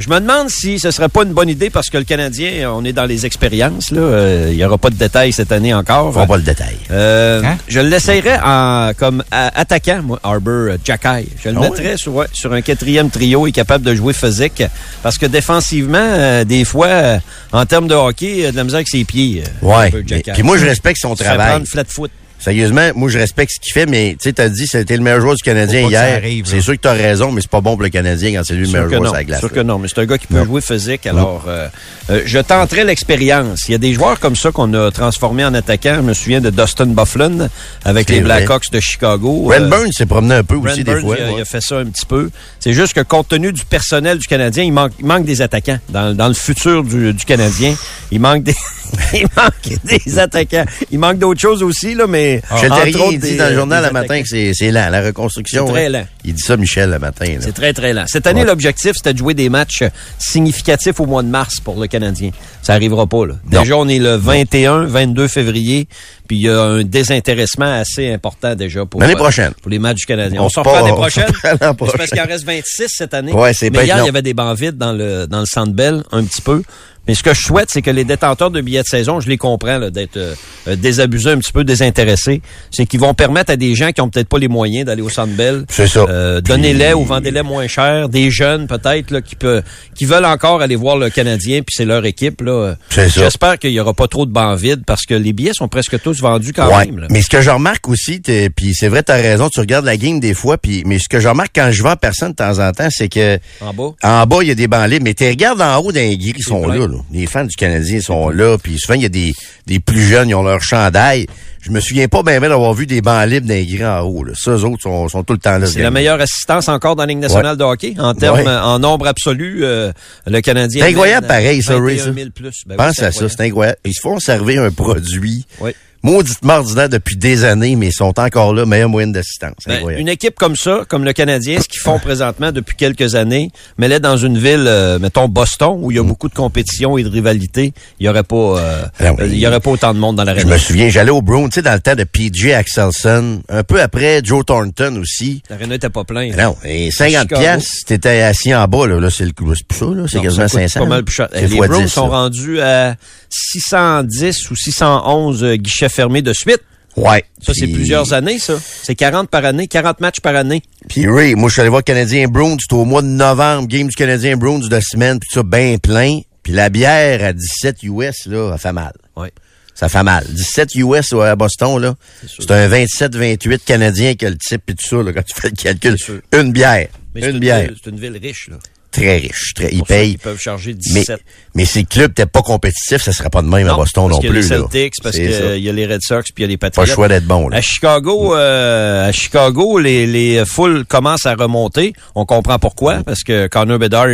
[0.04, 2.72] Euh, Je me demande si ce serait pas une bonne idée parce que le Canadien,
[2.74, 3.92] on est dans les expériences.
[3.92, 4.02] Là.
[4.02, 6.16] Euh, il y aura pas de détails cette année encore.
[6.16, 6.76] on pas le détail.
[6.92, 7.58] Euh, Hein?
[7.68, 11.30] Je l'essayerais en comme attaquant, moi, Arbor euh, Jacky.
[11.44, 14.64] Je le Ah mettrais sur, ouais, sur un quatrième trio, est capable de jouer physique.
[15.02, 17.18] Parce que défensivement, euh, des fois, euh,
[17.52, 19.44] en termes de hockey, il a de la misère avec ses pieds.
[19.64, 19.90] euh, Ouais.
[20.34, 21.50] Puis moi, je respecte son travail.
[21.52, 22.12] prendre flat foot.
[22.44, 25.22] Sérieusement, moi, je respecte ce qu'il fait, mais tu sais, t'as dit, c'était le meilleur
[25.22, 26.22] joueur du Canadien hier.
[26.44, 28.66] C'est sûr que t'as raison, mais c'est pas bon pour le Canadien quand c'est lui
[28.66, 29.40] le meilleur joueur sur la glace.
[29.40, 31.08] sûr que non, mais c'est un gars qui peut jouer physique.
[31.08, 31.70] Alors, euh,
[32.10, 33.70] euh, je tenterai l'expérience.
[33.70, 35.96] Il y a des joueurs comme ça qu'on a transformés en attaquants.
[35.96, 37.48] Je me souviens de Dustin Bufflin
[37.86, 38.20] avec les.
[38.20, 39.44] Blackhawks de Chicago.
[39.48, 41.16] Brent Euh, Burns s'est promené un peu aussi des fois.
[41.18, 41.34] il, a, ouais.
[41.38, 42.30] il a fait ça un petit peu.
[42.60, 45.80] C'est juste que compte tenu du personnel du Canadien, il manque, des attaquants.
[45.90, 47.76] Dans, dans le futur du, du Canadien,
[48.12, 48.56] il manque des,
[49.14, 50.66] il manque des attaquants.
[50.92, 53.50] Il manque d'autres choses aussi, là, mais Michel entre Terrier, autres, il dit des- dans
[53.50, 55.66] le journal le matin que c'est lent, la reconstruction.
[55.68, 56.06] C'est très lent.
[56.26, 57.26] Il dit ça, Michel, le matin.
[57.40, 58.06] C'est très, très lent.
[58.08, 58.48] Cette année, Ouais.
[58.48, 59.84] l'objectif, c'était de jouer des matchs
[60.20, 62.32] significatifs au mois de mars pour le Canadien.
[62.62, 63.34] Ça arrivera pas, là.
[63.52, 63.62] Non.
[63.62, 65.88] Déjà, on est le 21, 22 février,
[66.28, 69.54] puis il y a un désintéressement assez important déjà pour, L'année euh, prochaine.
[69.62, 70.42] pour les matchs du Canadien.
[70.42, 71.28] On On, se s'en reprend l'année prochaine.
[71.44, 71.58] C'est
[71.98, 73.34] parce qu'il en reste 26 cette année.
[73.34, 75.74] Ouais, c'est Mais hier, il y avait des bancs vides dans le, dans le Centre
[75.74, 76.64] Bell, un petit peu.
[77.08, 79.38] Mais ce que je souhaite, c'est que les détenteurs de billets de saison, je les
[79.38, 80.36] comprends, là, d'être euh,
[80.70, 84.10] euh, désabusés, un petit peu désintéressés, c'est qu'ils vont permettre à des gens qui ont
[84.10, 86.06] peut-être pas les moyens d'aller au Centre Bell, C'est ça.
[86.08, 89.62] euh, donnez-les ou vendez-les moins cher, des jeunes peut-être là, qui peut,
[89.96, 92.42] qui veulent encore aller voir le Canadien, puis c'est leur équipe.
[92.42, 92.76] là.
[92.90, 93.22] C'est ça.
[93.22, 96.02] J'espère qu'il y aura pas trop de bancs vides parce que les billets sont presque
[96.02, 96.86] tous vendus quand Ouais.
[96.86, 97.00] même.
[97.00, 97.08] là.
[97.10, 99.98] Mais ce que je remarque aussi, t'es- puis c'est vrai, t'as raison, tu regardes la
[99.98, 102.36] game des fois, puis mais ce que je remarque quand je vais en personne de
[102.36, 103.92] temps en temps, c'est que En bas.
[104.04, 106.34] en bas, il y a des bancs libres, mais tu regardes en haut d'un gris,
[106.38, 107.02] ils sont là, là.
[107.12, 109.34] Les fans du Canadien sont là, puis souvent, il y a des,
[109.68, 111.28] des plus jeunes, ils ont leur chandail.
[111.62, 114.34] Je me souviens pas bien d'avoir vu des bancs libres d'un en haut, là.
[114.36, 115.66] Ça, eux autres sont, sont tout le temps là.
[115.66, 117.96] ce C'est la meilleure assistance encore dans la Ligue nationale de hockey.
[118.00, 118.48] En termes, Ouais.
[118.48, 119.92] en nombre absolu, euh,
[120.28, 120.84] le Canadien.
[120.84, 122.14] C'est incroyable mène pareil, ça, Ray, 21 ça.
[122.14, 122.64] 000 plus.
[122.66, 123.78] Ben Pense à ça, c'est incroyable.
[123.86, 125.72] Ils se font servir un produit Oui.
[126.04, 129.56] Mauditement ordinaire depuis des années, mais ils sont encore là, meilleure moyenne d'assistance.
[129.66, 133.50] Ben, une équipe comme ça, comme le Canadien, ce qu'ils font présentement depuis quelques années,
[133.78, 136.98] mais là dans une ville, euh, mettons Boston, où il y a beaucoup de compétition
[136.98, 140.00] et de rivalité, il y aurait pas, euh, Ah il y aurait pas autant de
[140.00, 142.04] monde dans la Je me souviens, j'allais au Brown, tu sais, dans le temps de
[142.04, 145.42] PJ Axelson, un peu après Joe Thornton aussi.
[145.50, 146.32] L'aréna était pas plein.
[146.36, 147.42] Non, et 50 Chicago.
[147.42, 149.00] piastres, t'étais assis en bas, là.
[149.00, 150.06] Là, c'est le c'est plus ça, là.
[150.10, 150.80] C'est quasiment ça coûte 500.
[150.82, 151.30] Pas mal plus cher.
[151.34, 152.96] Les Browns 10, sont rendus à
[153.30, 156.62] 610 ou 611 euh, guichets fermés de suite.
[156.96, 157.24] Ouais.
[157.42, 158.54] Ça, c'est Puis- plusieurs années, ça.
[158.84, 160.62] C'est 40 par année, 40 matchs par année.
[160.88, 163.68] Puis Ray, moi, je suis allé voir le Canadien Browns, c'était au mois de novembre,
[163.68, 166.20] game du Canadien Browns de semaine, puis ça, bien plein.
[166.44, 168.94] Puis la bière à 17 US, là, a fait mal.
[169.16, 169.32] Ouais.
[169.74, 170.24] Ça fait mal.
[170.30, 171.96] 17 US à Boston, là.
[172.28, 175.56] C'est un 27-28 Canadien que le type et tout ça, là, quand tu fais le
[175.56, 175.98] calcul.
[176.40, 176.90] Une bière.
[177.16, 177.70] Mais une bière.
[177.84, 178.58] c'est une ville riche, là.
[178.94, 179.54] Très riche.
[179.56, 180.12] Très, ils payent.
[180.12, 181.20] Ils peuvent charger Mais, 17.
[181.56, 184.14] mais si le club n'était pas compétitif, ça serait pas de même à Boston parce
[184.16, 184.50] non qu'il y a plus.
[184.50, 184.62] les là.
[184.72, 185.22] Celtics, parce C'est
[185.54, 186.86] qu'il y a les Red Sox, puis il y a les Pas Patriots.
[186.88, 187.58] le choix d'être bon, là.
[187.58, 191.94] À Chicago, euh, à Chicago, les, les foules commencent à remonter.
[192.16, 194.08] On comprend pourquoi, parce que Connor Bedard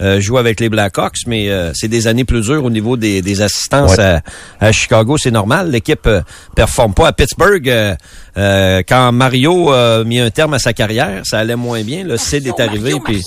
[0.00, 3.20] euh, joue avec les Blackhawks, mais euh, c'est des années plus dures au niveau des,
[3.22, 4.00] des assistances Ouais.
[4.02, 4.22] à,
[4.60, 5.18] à Chicago.
[5.18, 5.70] C'est normal.
[5.70, 6.22] L'équipe euh,
[6.56, 7.68] performe pas à Pittsburgh.
[7.68, 7.94] euh,
[8.36, 12.02] euh, quand Mario a mis un terme à sa carrière, ça allait moins bien.
[12.04, 13.22] Le Sid est arrivé, puis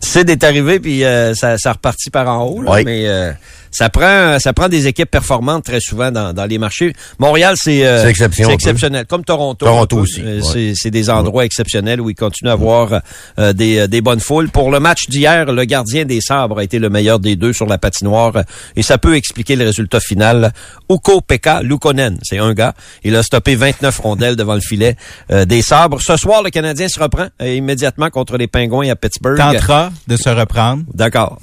[0.00, 2.62] Sid est arrivé, puis euh, ça, ça repartit par en haut.
[2.62, 2.70] là.
[2.72, 2.84] Ouais.
[2.84, 3.32] mais euh,
[3.72, 6.92] ça prend ça prend des équipes performantes très souvent dans, dans les marchés.
[7.18, 8.08] Montréal, c'est euh, peu.
[8.52, 9.66] exceptionnel, comme Toronto.
[9.66, 10.02] Toronto peu.
[10.02, 10.42] aussi, Euh, ouais.
[10.52, 13.00] c'est- C'est des endroits exceptionnels où ils continuent à avoir
[13.38, 14.48] euh, des, euh, des bonnes foules.
[14.50, 17.66] Pour le match d'hier, le gardien des sabres a été le meilleur des deux sur
[17.66, 18.42] la patinoire euh,
[18.76, 20.52] et ça peut expliquer le résultat final.
[20.90, 22.74] Uko Pekka Lukonen, c'est un gars.
[23.04, 24.96] Il a stoppé 29 rondelles devant le filet
[25.30, 26.00] euh, des sabres.
[26.00, 29.36] Ce soir, le Canadien se reprend euh, immédiatement contre les Pingouins à Pittsburgh.
[29.38, 30.82] Tentera de se reprendre.
[30.94, 31.38] D'accord.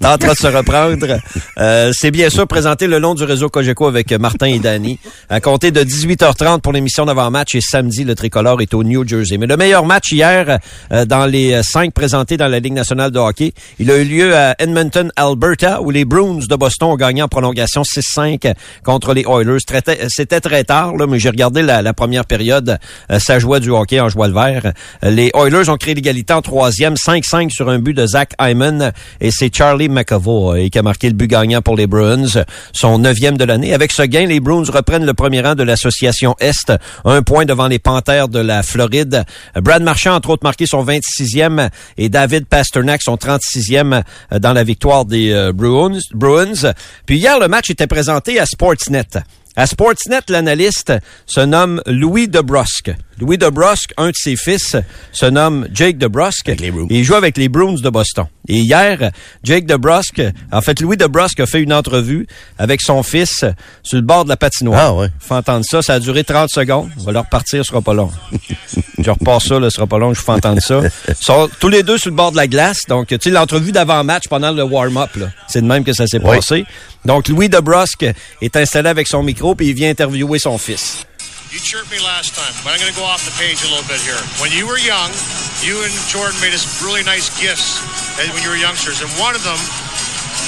[0.00, 1.06] Tentera de se reprendre.
[1.74, 5.00] Euh, c'est bien sûr présenté le long du réseau Cogeco avec Martin et Danny.
[5.28, 9.38] À compter de 18h30 pour l'émission d'avant-match et samedi, le tricolore est au New Jersey.
[9.38, 10.60] Mais le meilleur match hier
[10.92, 14.36] euh, dans les cinq présentés dans la Ligue nationale de hockey, il a eu lieu
[14.36, 19.22] à Edmonton, Alberta, où les Bruins de Boston ont gagné en prolongation 6-5 contre les
[19.22, 19.58] Oilers.
[19.66, 22.78] Très- C'était très tard, là, mais j'ai regardé la, première période.
[23.10, 24.72] Euh, ça jouait du hockey en joie le vert.
[25.02, 28.92] Euh, Les Oilers ont créé l'égalité en troisième, 5-5 sur un but de Zach Hyman.
[29.20, 32.98] Et c'est Charlie McAvoy euh, qui a marqué le but gagnant pour les Bruins, son
[32.98, 33.74] neuvième de l'année.
[33.74, 36.72] Avec ce gain, les Bruins reprennent le premier rang de l'association Est,
[37.04, 39.24] un point devant les Panthères de la Floride.
[39.56, 44.62] Brad Marchand, entre autres, marqué son 26e et David Pasternak son 36e euh, dans la
[44.62, 45.98] victoire des euh, Bruins.
[46.12, 46.72] Bruins.
[47.06, 49.18] Puis hier, le match était présenté à Sportsnet.
[49.56, 50.92] À Sportsnet, l'analyste
[51.26, 52.92] se nomme Louis Debrusque.
[53.20, 54.76] Louis Debrusque, un de ses fils,
[55.12, 56.48] se nomme Jake Debrusque.
[56.48, 56.86] Avec les Bruins.
[56.90, 58.26] Et il joue avec les Bruins de Boston.
[58.48, 59.10] Et hier,
[59.42, 60.22] Jake Debrusque,
[60.52, 62.26] en fait, Louis Debrusque a fait une entrevue
[62.58, 63.44] avec son fils
[63.82, 64.80] sur le bord de la patinoire.
[64.80, 65.08] Ah ouais.
[65.18, 65.80] Faut entendre ça.
[65.80, 66.90] Ça a duré 30 secondes.
[67.00, 68.10] On va leur repartir, ce sera pas long.
[68.98, 70.80] je repars ça, là, ce sera pas long, je vous fais entendre ça.
[71.08, 72.82] Ils sont tous les deux sur le bord de la glace.
[72.88, 75.26] Donc, tu sais, l'entrevue d'avant-match pendant le warm-up, là.
[75.48, 76.36] C'est de même que ça s'est Oui.
[76.36, 76.64] passé.
[77.04, 78.06] Donc, Louis Debrusque
[78.42, 81.06] est installé avec son micro puis il vient interviewer son fils.
[81.54, 83.86] You chirped me last time, but I'm going to go off the page a little
[83.86, 84.18] bit here.
[84.42, 85.14] When you were young,
[85.62, 87.78] you and Jordan made us really nice gifts
[88.18, 89.54] uh, when you were youngsters, and one of them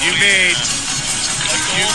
[0.03, 0.59] you made.
[1.79, 1.87] You,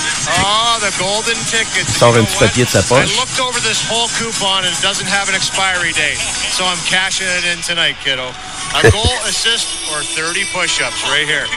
[0.48, 1.92] oh, the golden tickets.
[1.92, 2.56] Sort You un know petit what?
[2.56, 5.92] papier de sa I looked over this whole coupon and it doesn't have an expiry
[5.92, 6.16] date,
[6.56, 8.32] so I'm cashing it in tonight, kiddo.
[8.80, 11.46] A goal, assist, or 30 push-ups right here.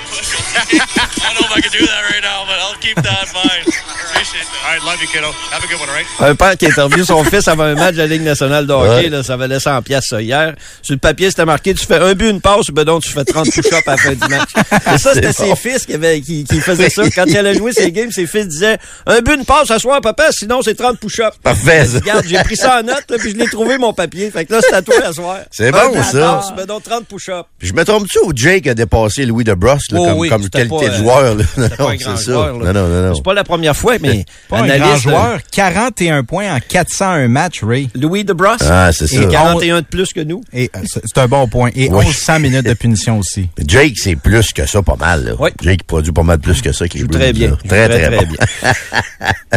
[0.55, 3.33] I don't know if I can do that right now, but I'll keep that in
[3.35, 3.65] mind.
[3.67, 4.63] Appreciate that.
[4.65, 5.31] All right, love you, kiddo.
[5.51, 6.07] Have a good one, all right?
[6.21, 8.89] Un père qui interviewe son fils avant un match de la Ligue nationale de hockey,
[9.05, 9.09] Ouais.
[9.09, 10.55] là, ça valait 100 pièces ça hier.
[10.83, 13.25] Sur le papier, c'était marqué, tu fais un but, une passe, ben donc tu fais
[13.25, 14.51] 30 push-ups à la fin du match.
[14.95, 17.03] Et ça, c'était ses fils qui, avaient, qui, qui faisaient ça.
[17.11, 20.01] Quand il allait jouer ses games, ses fils disaient, un but, une passe, à soir,
[20.01, 21.37] papa, sinon c'est 30 push-ups.
[21.43, 21.99] Parfait, ça.
[21.99, 24.31] Regarde, j'ai pris ça en note, là, puis je l'ai trouvé, mon papier.
[24.31, 25.39] Fait que là, c'est à toi, à soir.
[25.51, 26.19] C'est Un bon, but, une ça.
[26.41, 27.49] passe, Ben donc 30 push-ups.
[27.59, 30.43] Puis je me trompe-tu Jake a dépassé Louis de Brosse là, Oh comme, oui, comme
[30.43, 31.35] c'était qualité pas, de euh, joueur?
[31.35, 31.45] Là?
[31.55, 32.33] C'était pas Non, un grand c'est ça.
[32.33, 32.73] joueur, là.
[32.73, 33.15] Non, non, non, non.
[33.15, 35.39] C'est pas la première fois, mais Pas un grand euh, joueur.
[35.51, 37.89] 41 points en 401 matchs, Ray.
[37.95, 38.63] Louis DeBrosse.
[38.63, 39.23] Ah, c'est ça.
[39.23, 40.41] Et 41 de plus que nous.
[40.53, 41.71] Et euh, c'est un bon point.
[41.75, 42.05] Et Oui.
[42.07, 43.49] 1100 minutes de punition aussi.
[43.67, 45.25] Jake, c'est plus que ça, pas mal.
[45.25, 45.33] Là.
[45.39, 45.51] Oui.
[45.63, 46.89] Jake produit pas mal plus que ça.
[46.89, 47.57] Qui joue très bien.
[47.69, 48.25] Très, très, bon.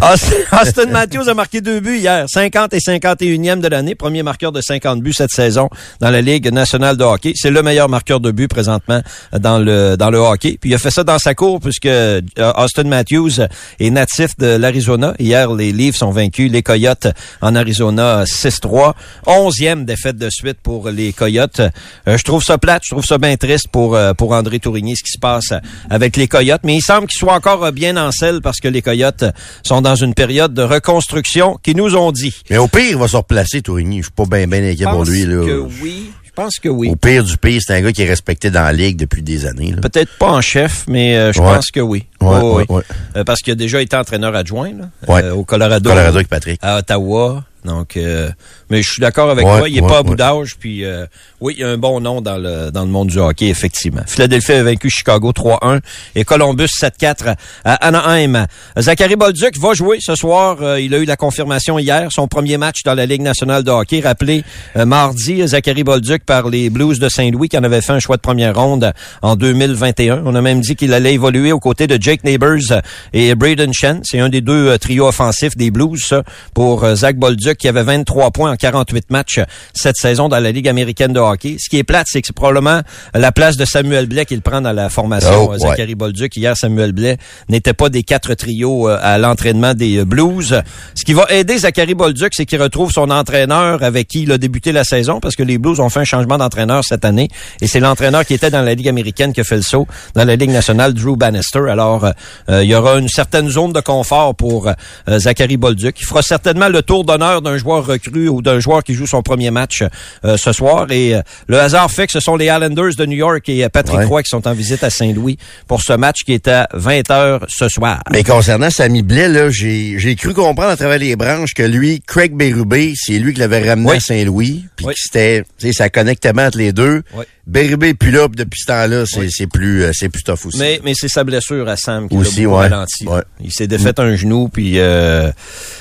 [0.02, 4.52] Austin, Austin Matthews a marqué deux buts hier, 50 et 51e de l'année, premier marqueur
[4.52, 7.34] de 50 buts cette saison dans la Ligue nationale de hockey.
[7.36, 9.02] C'est le meilleur marqueur de buts présentement
[9.38, 10.58] dans le dans le hockey.
[10.60, 12.22] Puis il a fait ça dans sa cour puisque euh,
[12.58, 13.42] Austin Matthews
[13.80, 15.14] est natif de l'Arizona.
[15.20, 17.08] Hier, les Leafs ont vaincu les Coyotes
[17.42, 18.94] en Arizona 6-3.
[19.28, 21.62] Onzième défaite de suite pour les Coyotes.
[22.08, 24.96] Euh, je trouve ça plate, je trouve ça bien triste pour euh, pour André Tourigny
[24.96, 25.54] ce qui se passe
[25.92, 28.82] avec les Coyotes, mais il semble qu'ils soient encore bien en selle parce que les
[28.82, 29.26] Coyotes
[29.62, 32.34] sont dans une période de reconstruction qui nous ont dit.
[32.50, 33.98] Mais au pire, il va se replacer, Tourigny.
[33.98, 35.26] Je suis pas bien bien inquiet Je pour lui.
[35.26, 35.46] Là.
[35.46, 36.12] que oui.
[36.38, 36.88] Je pense que oui.
[36.90, 39.48] Au pire du pire, c'est un gars qui est respecté dans la Ligue depuis des
[39.48, 39.74] années.
[39.82, 41.48] Peut-être pas en chef, mais euh, je Ouais.
[41.56, 42.06] pense que oui.
[42.22, 42.82] Ouais, Oh, oui.
[43.16, 44.90] Euh, parce qu'il a déjà été entraîneur adjoint là,
[45.24, 46.60] euh, au Colorado, Colorado avec Patrick.
[46.62, 47.44] à Ottawa.
[47.68, 48.30] Donc, euh,
[48.70, 49.70] mais je suis d'accord avec Ouais, toi.
[49.70, 50.56] Il est ouais, pas à bout d'âge.
[50.60, 51.06] Puis, euh,
[51.40, 54.02] oui, il y a un bon nom dans le dans le monde du hockey, effectivement.
[54.08, 55.82] Philadelphie a vaincu Chicago 3-1
[56.16, 58.48] et Columbus 7-4 à Anaheim.
[58.80, 60.58] Zachary Bolduc va jouer ce soir.
[60.62, 62.08] Euh, il a eu la confirmation hier.
[62.12, 64.00] Son premier match dans la Ligue nationale de hockey.
[64.00, 64.44] Rappelé
[64.76, 68.16] euh, mardi, Zachary Bolduc par les Blues de Saint-Louis qui en avait fait un choix
[68.16, 70.24] de première ronde en 2021.
[70.26, 72.82] On a même dit qu'il allait évoluer aux côtés de Jake Neighbors
[73.14, 74.02] et Braden Shen.
[74.04, 77.84] C'est un des deux euh, trios offensifs des Blues, ça, pour Zach Bolduc qui avait
[77.84, 79.40] 23 points en 48 matchs
[79.74, 81.58] cette saison dans la Ligue américaine de hockey.
[81.60, 82.82] Ce qui est plate, c'est que c'est probablement
[83.14, 86.36] la place de Samuel Blais qu'il prend dans la formation Oh, euh, Zachary Bolduc.
[86.36, 87.18] Hier, Samuel Blais
[87.50, 90.62] n'était pas des quatre trios euh, à l'entraînement des euh, Blues.
[90.96, 94.38] Ce qui va aider Zachary Bolduc, c'est qu'il retrouve son entraîneur avec qui il a
[94.38, 97.30] débuté la saison parce que les Blues ont fait un changement d'entraîneur cette année
[97.62, 100.26] et c'est l'entraîneur qui était dans la Ligue américaine qui a fait le saut dans
[100.26, 101.70] la Ligue nationale, Drew Bannister.
[101.70, 102.06] Alors,
[102.50, 106.00] euh, il y aura une certaine zone de confort pour euh, Zachary Bolduc.
[106.00, 109.22] Il fera certainement le tour d'honneur d'un joueur recru ou d'un joueur qui joue son
[109.22, 109.84] premier match
[110.26, 110.92] euh, ce soir.
[110.92, 113.70] Et euh, le hasard fait que ce sont les Islanders de New York et euh,
[113.70, 114.06] Patrick Ouais.
[114.06, 115.38] Roy qui sont en visite à Saint-Louis
[115.68, 118.02] pour ce match qui est à 20h ce soir.
[118.12, 122.02] Mais concernant Samy Blais, là, j'ai, j'ai cru comprendre à travers les branches que lui,
[122.06, 123.98] Craig Bérubé, c'est lui qui l'avait ramené Oui.
[123.98, 124.66] à Saint-Louis.
[124.76, 124.94] Puis Oui.
[124.98, 127.02] c'était, tu sais, ça connectait bien entre les deux.
[127.16, 127.24] Oui.
[127.48, 130.58] Bérubé, puis là, puis depuis ce temps-là, c'est, c'est plus, c'est plus tough aussi.
[130.60, 132.68] Mais, mais c'est sa blessure à Sam qui l'a ouais.
[132.68, 133.08] ralenti.
[133.08, 133.22] Ouais.
[133.42, 135.32] Il s'est défait un genou, puis euh,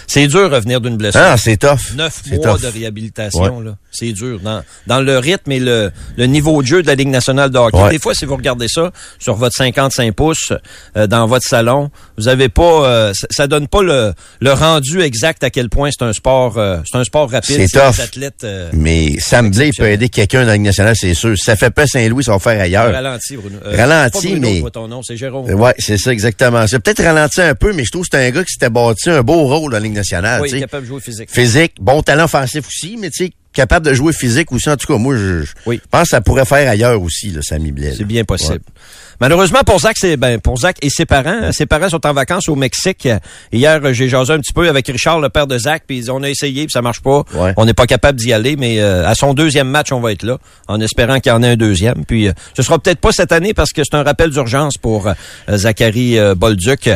[0.06, 1.20] c'est dur revenir d'une blessure.
[1.24, 1.94] ah, c'est tough.
[1.96, 2.62] Neuf mois tough.
[2.62, 3.76] de réhabilitation, là.
[3.90, 4.40] C'est dur.
[4.42, 7.58] Dans, dans le rythme et le, le niveau de jeu de la Ligue nationale de
[7.58, 7.78] hockey.
[7.82, 7.90] Ouais.
[7.90, 10.52] Des fois, si vous regardez ça sur votre 55 pouces
[10.96, 15.44] euh, dans votre salon, vous avez pas euh, ça, donne pas le, le rendu exact
[15.44, 17.56] à quel point c'est un sport euh, c'est un sport rapide.
[17.56, 18.00] C'est tough.
[18.00, 21.34] athlètes euh, Mais Sam Blais peut aider quelqu'un dans la Ligue nationale, c'est sûr.
[21.38, 22.92] Ça fait pas Saint-Louis, ça va faire ailleurs.
[22.92, 23.58] ralenti, Bruno.
[23.64, 25.48] Euh, Ralenti, Bruno, mais- ton nom, c'est Jérôme.
[25.54, 26.66] Ouais, c'est ça, exactement.
[26.66, 29.08] C'est peut-être ralenti un peu, mais je trouve que c'est un gars qui s'était bâti
[29.08, 30.40] un beau rôle dans la Ligue nationale.
[30.42, 30.60] oui, tu sais.
[30.60, 31.28] capable de jouer physique.
[31.36, 34.68] Physique, bon talent offensif aussi, mais tu sais, capable de jouer physique aussi.
[34.70, 35.80] En tout cas, moi, je, je Oui.
[35.90, 37.94] pense que ça pourrait faire ailleurs aussi, là, Samy Blais.
[37.96, 38.52] C'est bien possible.
[38.54, 38.72] Ouais.
[39.18, 41.50] Malheureusement pour Zach, c'est ben pour Zach et ses parents.
[41.50, 43.08] Ses parents sont en vacances au Mexique.
[43.50, 46.28] Hier, j'ai jasé un petit peu avec Richard, le père de Zach, puis on a
[46.28, 47.22] essayé, puis ça marche pas.
[47.32, 47.54] Ouais.
[47.56, 50.22] On n'est pas capable d'y aller, mais euh, à son deuxième match, on va être
[50.22, 50.36] là,
[50.68, 52.04] en espérant qu'il y en ait un deuxième.
[52.04, 55.08] Puis euh, ce sera peut-être pas cette année parce que c'est un rappel d'urgence pour
[55.08, 55.14] euh,
[55.48, 56.90] Zachary euh, Bolduc.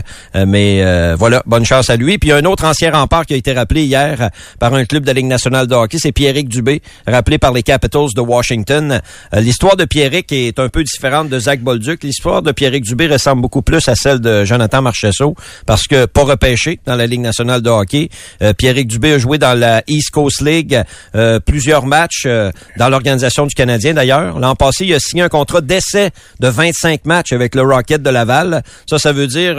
[0.47, 2.19] Mais euh, voilà, bonne chance à lui.
[2.19, 4.85] Puis il y a un autre ancien rempart qui a été rappelé hier par un
[4.85, 8.21] club de la Ligue nationale de hockey, c'est Pierrick Dubé, rappelé par les Capitals de
[8.21, 9.01] Washington.
[9.35, 12.03] Euh, L'histoire de Pierrick est un peu différente de Zach Bolduc.
[12.03, 15.35] L'histoire de Pierrick Dubé ressemble beaucoup plus à celle de Jonathan Marchesso
[15.67, 18.09] parce que pas repêché dans la Ligue nationale de hockey.
[18.43, 20.83] Euh, Pierrick Dubé a joué dans la East Coast League
[21.15, 24.39] euh, plusieurs matchs euh, dans l'organisation du Canadien d'ailleurs.
[24.39, 28.11] L'an passé, il a signé un contrat d'essai de 25 matchs avec le Rocket de
[28.11, 28.63] Laval.
[28.89, 29.57] Ça, ça veut dire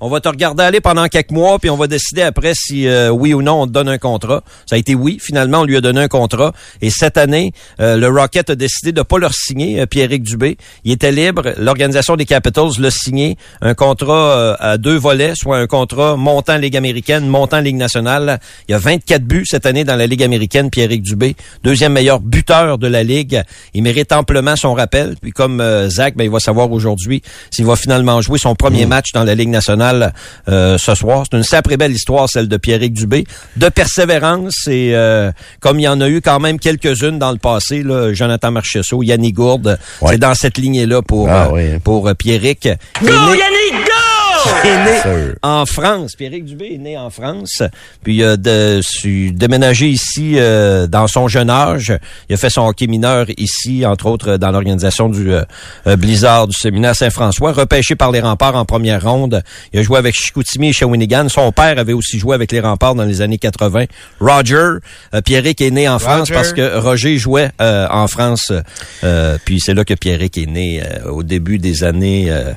[0.00, 3.34] on va te regarder aller pendant quelques mois puis on va décider après si oui
[3.34, 4.42] ou non on te donne un contrat.
[4.66, 5.18] Ça a été oui.
[5.20, 6.52] Finalement, on lui a donné un contrat.
[6.82, 10.58] Et cette année, euh, le Rocket a décidé de pas leur signer euh, Pierrick Dubé.
[10.84, 11.54] Il était libre.
[11.58, 13.36] L'organisation des Capitals l'a signé.
[13.62, 18.38] Un contrat euh, à deux volets, soit un contrat montant Ligue américaine, montant Ligue nationale.
[18.68, 21.34] Il y a 24 buts cette année dans la Ligue américaine, Pierrick Dubé.
[21.64, 23.42] Deuxième meilleur buteur de la Ligue.
[23.72, 25.16] Il mérite amplement son rappel.
[25.20, 28.86] Puis comme euh, Zach, ben, il va savoir aujourd'hui s'il va finalement jouer son premier
[28.86, 30.12] match dans la Ligue nationale
[30.48, 31.24] euh, ce soir.
[31.30, 33.24] C'est une sacrée belle histoire, celle de Pierrick Dubé.
[33.56, 37.38] De persévérance et euh, comme il y en a eu quand même quelques-unes dans le
[37.38, 42.08] passé, là, Jonathan Marchessault, Yannick Gourde, c'est dans cette lignée-là pour, Ah, euh, oui, pour
[42.08, 42.68] euh, Pierrick.
[43.02, 44.21] Go, Yannick, go!
[44.64, 46.12] Est né en France.
[46.16, 47.62] Pierrick Dubé est né en France.
[48.02, 51.92] Puis il a de, su- déménagé ici euh, dans son jeune âge.
[52.28, 55.42] Il a fait son hockey mineur ici, entre autres dans l'organisation du euh,
[55.86, 57.52] euh, Blizzard du séminaire Saint-François.
[57.52, 59.42] Repêché par les remparts en première ronde.
[59.72, 61.28] Il a joué avec Chicoutimi et Shawinigan.
[61.28, 63.84] Son père avait aussi joué avec les remparts dans les années 80.
[64.20, 64.56] Roger,
[65.14, 66.34] euh, Pierrick est né en France Roger.
[66.34, 68.52] parce que Roger jouait euh, en France.
[69.04, 72.26] Euh, puis c'est là que Pierrick est né euh, au début des années...
[72.30, 72.52] euh,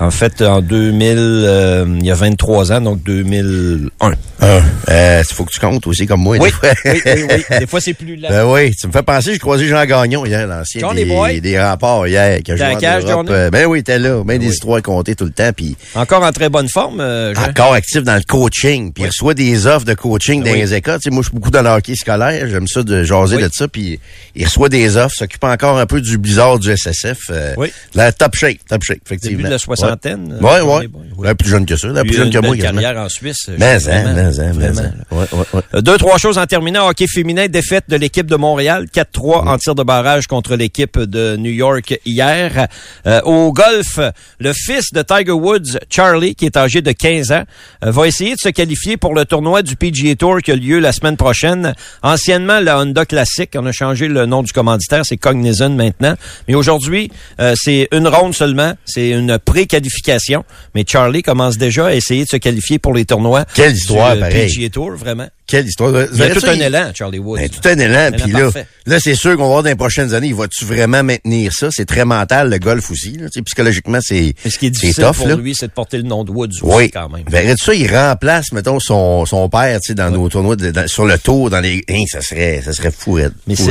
[0.00, 4.12] en fait, en 2000, euh, il y a 23 ans, donc 2001.
[4.40, 6.36] Ah, euh, faut que tu comptes aussi comme moi.
[6.38, 6.68] Oui, des fois.
[6.84, 7.58] oui, oui, oui.
[7.58, 8.28] Des fois, c'est plus lent.
[8.30, 12.06] Ben oui, tu me fais penser, j'ai croisé Jean Gagnon hier, l'ancien des, des remparts
[12.06, 13.04] hier, qui a T'es à joué en cage?
[13.30, 14.52] Euh, Ben oui, t'es là, ben des oui.
[14.52, 17.48] histoires comptées tout le temps, puis Encore en très bonne forme, euh, Jean?
[17.48, 20.58] encore actif dans le coaching, puis il reçoit des offres de coaching dans Oui.
[20.60, 20.98] les écoles.
[21.00, 23.42] Tu sais, moi, je suis beaucoup dans le hockey scolaire, j'aime ça de jaser Oui.
[23.42, 23.98] de ça, puis
[24.36, 27.18] il reçoit des offres, s'occupe encore un peu du blizzard du SSF.
[27.30, 27.72] euh, Oui.
[27.94, 29.36] La top shape, top shape, effectivement.
[29.38, 30.38] Début de la soixantaine.
[30.40, 30.88] euh, Ouais, ouais.
[30.92, 31.34] Johnny ouais.
[31.34, 32.56] Plus jeune que ça, là, plus jeune une que moi.
[32.56, 33.50] carrière en Suisse.
[33.58, 34.92] Mais, hein, mais, hein, mais, vraiment, hein.
[35.10, 35.16] là.
[35.16, 35.62] Ouais, ouais, ouais.
[35.74, 36.88] Euh, Deux, trois choses en terminant.
[36.88, 38.86] Hockey féminin, défaite de l'équipe de Montréal.
[38.92, 42.68] 4-3 en tir de barrage contre l'équipe de New York hier.
[43.06, 43.98] Euh, au golf,
[44.38, 47.44] le fils de Tiger Woods, Charlie, qui est âgé de 15 ans,
[47.84, 50.78] euh, va essayer de se qualifier pour le tournoi du PGA Tour qui a lieu
[50.78, 51.74] la semaine prochaine.
[52.02, 53.50] Anciennement, la Honda Classic.
[53.56, 55.02] On a changé le nom du commanditaire.
[55.04, 56.14] C'est Cognizant maintenant.
[56.46, 57.10] Mais aujourd'hui,
[57.40, 58.74] euh, c'est une ronde seulement.
[58.84, 60.44] C'est une pré-qualification.
[60.74, 64.48] Mais Charlie commence déjà à essayer de se qualifier pour les tournois Quelle histoire, pareil.
[64.48, 65.30] PGA Tour, vraiment.
[65.48, 65.90] Quelle histoire.
[66.12, 67.38] Il y a tout un élan, Charlie Woods.
[67.38, 68.50] Ben, tout un élan, puis là,
[68.86, 71.68] là c'est sûr qu'on va voir dans les prochaines années, il va-tu vraiment maintenir ça?
[71.72, 73.16] C'est très mental, le golf aussi.
[73.16, 73.28] Là.
[73.44, 75.16] Psychologiquement, c'est Mais ce qui est c'est difficile tough.
[75.16, 75.36] pour là.
[75.36, 77.24] lui, c'est de porter le nom de Woods Oui, quand même.
[77.30, 80.86] Verrais-tu ça, il remplace, mettons, son, son père, tu sais, dans nos tournois, de- dans-
[80.86, 81.82] sur le tour, dans les...
[81.88, 83.18] Hein, ça serait, ça serait fou.
[83.46, 83.70] Mais Fou,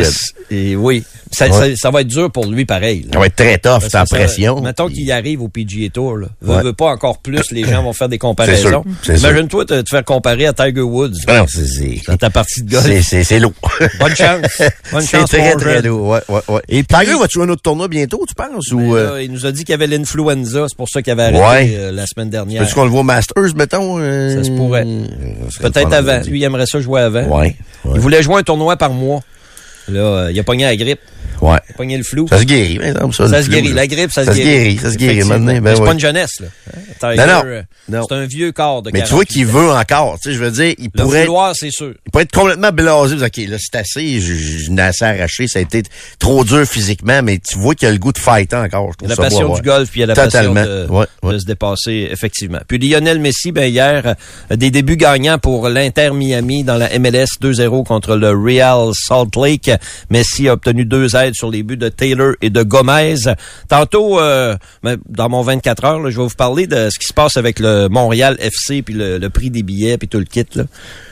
[0.49, 1.75] et oui, ça, Ouais.
[1.75, 3.03] ça, ça va être dur pour lui pareil.
[3.03, 3.09] là.
[3.13, 4.61] Ça va être très tough, c'est en pression.
[4.61, 6.27] Mettons qu'il arrive au PGA Tour, là.
[6.43, 6.63] Ouais.
[6.63, 8.83] veut pas encore plus, les gens vont faire des comparaisons.
[9.07, 11.11] Imagine-toi te, te faire comparer à Tiger Woods.
[11.27, 11.97] Non, c'est...
[11.97, 12.83] c'est- Dans ta partie de golf.
[12.85, 13.53] C'est, c'est, c'est lourd.
[13.99, 14.61] Bonne chance.
[14.91, 15.87] Bonne c'est chance, très, mon très jeune.
[15.87, 16.07] lourd.
[16.07, 16.61] Ouais, ouais, ouais.
[16.69, 18.71] Et Tiger, va-tu jouer un autre tournoi bientôt, tu penses?
[18.71, 21.11] Ou, là, euh, il nous a dit qu'il y avait l'influenza, c'est pour ça qu'il
[21.11, 21.75] avait arrêté Ouais.
[21.77, 22.61] euh, la semaine dernière.
[22.63, 23.99] peux-tu qu'on le voit au Masters, mettons?
[23.99, 24.85] euh, Ça se pourrait.
[25.49, 26.21] serait Peut-être avant.
[26.27, 27.23] Lui, il aimerait ça jouer avant.
[27.39, 27.55] Ouais.
[27.85, 27.91] ouais.
[27.95, 29.21] Il voulait jouer un tournoi par mois.
[29.89, 30.99] Là, euh, il a pogné la grippe,
[31.41, 31.59] Ouais.
[31.97, 32.27] le flou.
[32.27, 33.27] Ça se guérit, par exemple, ça.
[33.29, 33.67] Ça le se flou, guérit.
[33.69, 33.75] là.
[33.75, 34.77] La grippe, ça, Ça se guérit.
[34.77, 35.87] ça se guérit maintenant, ben c'est oui.
[35.87, 36.47] pas une jeunesse, là.
[36.99, 37.41] Tiger, Non, non.
[37.45, 38.01] euh, Non.
[38.09, 40.43] C'est un vieux corps de Mais tu 48 vois qu'il veut encore, tu sais, je
[40.43, 41.93] veux dire, il Le pourrait, vouloir, c'est sûr.
[42.05, 45.59] il pourrait être complètement blasé, dire, OK, là, c'est assez, je, n'ai assez arraché, ça
[45.59, 45.83] a été
[46.19, 49.09] trop dur physiquement, mais tu vois qu'il a le goût de fighter encore, je trouve
[49.09, 50.53] la ça passion du golf, puis il y a la Totalement.
[50.55, 51.33] passion de, Ouais, ouais.
[51.33, 52.59] de se dépasser, effectivement.
[52.67, 54.15] Puis Lionel Messi, ben hier,
[54.51, 59.35] euh, des débuts gagnants pour l'Inter Miami dans la MLS 2-0 contre le Real Salt
[59.35, 59.69] Lake.
[60.09, 63.15] Messi a obtenu deux aides sur les buts de Taylor et de Gomez.
[63.69, 67.07] Tantôt, euh, ben, dans mon 24 heures, là, je vais vous parler de ce qui
[67.07, 70.25] se passe avec le Montréal FC, puis le, le prix des billets, puis tout le
[70.25, 70.45] kit.
[70.55, 70.63] Là.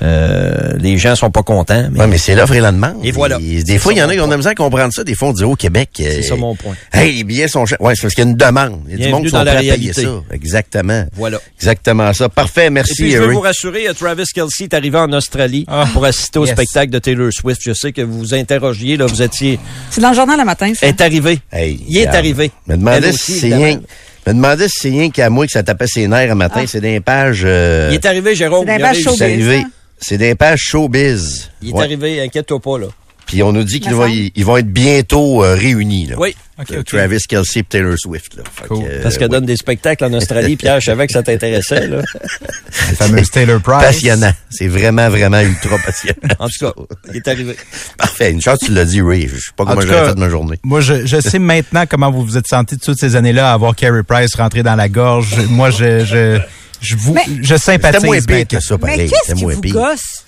[0.02, 1.88] Euh, les gens sont pas contents.
[1.92, 2.98] Mais Ouais, mais c'est l'offre et la demande.
[3.04, 3.38] Et voilà.
[3.38, 5.04] des C'est fois, il y en a qui ont de la misère à comprendre ça.
[5.04, 5.90] Des fois, on dit au Québec.
[5.96, 6.76] C'est euh, ça mon point.
[6.94, 7.82] Hey, les billets sont chers.
[7.82, 8.82] Ouais, c'est parce qu'il y a une demande.
[8.88, 10.04] Il y a du Bienvenue monde qui sont prêts à payer réalité.
[10.04, 10.10] ça.
[10.32, 11.06] Exactement.
[11.14, 11.40] Voilà.
[11.58, 12.30] Exactement ça.
[12.30, 15.86] Parfait, Et merci, puis, je veux vous rassurer, Travis Kelsey est arrivé en Australie Ah,
[15.94, 16.54] pour assister au yes.
[16.54, 17.62] spectacle de Taylor Swift.
[17.64, 19.60] Je sais que vous vous interrogiez, là, vous étiez...
[19.90, 20.86] C'est dans le journal le matin, ça.
[20.88, 21.40] est arrivé.
[21.52, 22.16] Hey, Il est regarde.
[22.18, 22.52] arrivé.
[22.68, 23.80] Me demandais si c'est rien.
[24.28, 26.64] Me demandais si c'est rien qu'à moi que ça tapait ses nerfs un matin.
[26.68, 27.42] C'est des pages.
[27.46, 28.66] euh, Il est arrivé, Jérôme.
[28.68, 29.18] C'est a pages showbiz.
[29.18, 29.56] c'est arrivé.
[29.58, 29.70] hein?
[30.00, 31.50] C'est des pages showbiz.
[31.62, 31.84] Il est Ouais.
[31.84, 32.88] arrivé, inquiète-toi pas, là.
[33.26, 36.08] Puis on nous dit qu'ils vont, ils, vont être bientôt euh, réunis.
[36.08, 36.16] Là.
[36.20, 36.36] Oui.
[36.60, 36.86] Euh, OK.
[36.86, 38.36] Travis Kelsey et Taylor Swift.
[38.36, 38.44] Là.
[38.68, 38.84] Cool.
[38.84, 39.30] que, euh, Parce qu'elle ouais.
[39.30, 40.56] donne des spectacles en Australie.
[40.56, 41.88] Pierre, je savais que ça t'intéressait.
[41.88, 42.02] là.
[42.22, 43.82] La fameuse Taylor Price.
[43.82, 44.32] Passionnant.
[44.50, 46.16] C'est vraiment, vraiment ultra passionnant.
[46.40, 46.74] En tout cas,
[47.10, 47.56] il est arrivé.
[47.98, 48.32] Parfait.
[48.32, 49.28] Une chance, tu l'as dit, Ray.
[49.28, 50.60] Je sais pas En comment j'aurais fait de ma journée.
[50.64, 53.76] Moi, je, je sais maintenant comment vous vous êtes senti toutes ces années-là à avoir
[53.76, 55.36] Carey Price rentrer dans la gorge.
[55.50, 56.40] Moi, je, je,
[56.80, 58.02] je vous, Mais- je sympathise.
[58.02, 59.10] C'était moins pire que ça, Mais pareil.
[59.10, 60.24] qu'est-ce C'était qui vous gosse?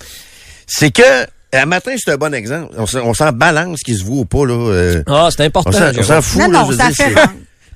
[0.65, 1.25] C'est que,
[1.57, 2.73] un matin, c'est un bon exemple.
[2.77, 4.53] On s'en, balance qui se voit ou pas, là.
[4.53, 5.71] euh, Ah, c'est important.
[5.97, 6.63] on s'en fout, non, là.
[6.63, 7.15] non, ça fait.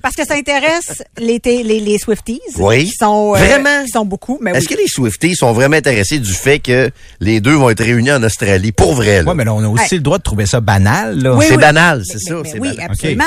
[0.02, 2.40] Parce que ça intéresse les, t- les, les Swifties.
[2.58, 2.86] Oui.
[2.86, 3.84] Qui sont, euh, Vraiment?
[3.84, 4.38] Qui sont beaucoup.
[4.40, 4.74] Mais Est-ce oui.
[4.76, 6.90] que les Swifties sont vraiment intéressés du fait que
[7.20, 8.72] les deux vont être réunis en Australie?
[8.72, 9.28] Pour vrai, là?
[9.30, 11.34] Ouais, mais là, on a aussi le droit de trouver ça banal, là.
[11.34, 11.60] Oui, c'est oui.
[11.60, 12.86] banal, c'est mais- ça, mais c'est oui, banal.
[12.90, 13.24] absolument.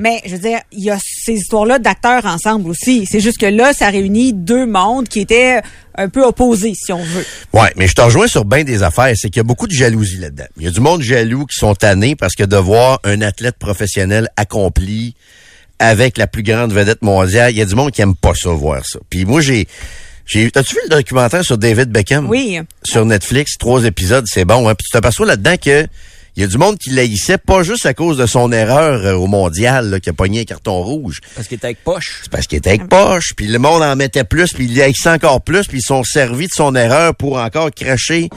[0.00, 3.06] Mais je veux dire, il y a ces histoires-là d'acteurs ensemble aussi.
[3.10, 5.60] C'est juste que là, ça réunit deux mondes qui étaient
[5.96, 7.24] un peu opposés, si on veut.
[7.52, 9.12] Ouais, mais je te rejoins sur bien des affaires.
[9.14, 10.46] C'est qu'il y a beaucoup de jalousie là-dedans.
[10.56, 13.56] Il y a du monde jaloux qui sont tannés parce que de voir un athlète
[13.58, 15.14] professionnel accompli
[15.78, 18.50] avec la plus grande vedette mondiale, il y a du monde qui aime pas ça,
[18.50, 18.98] voir ça.
[19.10, 19.66] Puis moi, j'ai...
[20.24, 22.28] j'ai As-tu vu le documentaire sur David Beckham?
[22.28, 22.60] Oui.
[22.84, 24.68] Sur Netflix, trois épisodes, c'est bon.
[24.68, 24.74] Hein?
[24.74, 25.86] Puis tu t'aperçois là-dedans que
[26.36, 29.14] il y a du monde qui l'haïssait, pas juste à cause de son erreur euh,
[29.14, 31.20] au mondial, là, qui a pogné un carton rouge.
[31.36, 32.22] Parce qu'il était avec poche.
[32.24, 35.10] C'est parce qu'il était avec poche, puis le monde en mettait plus, puis il haïssait
[35.10, 38.30] encore plus, puis ils sont servis de son erreur pour encore cracher,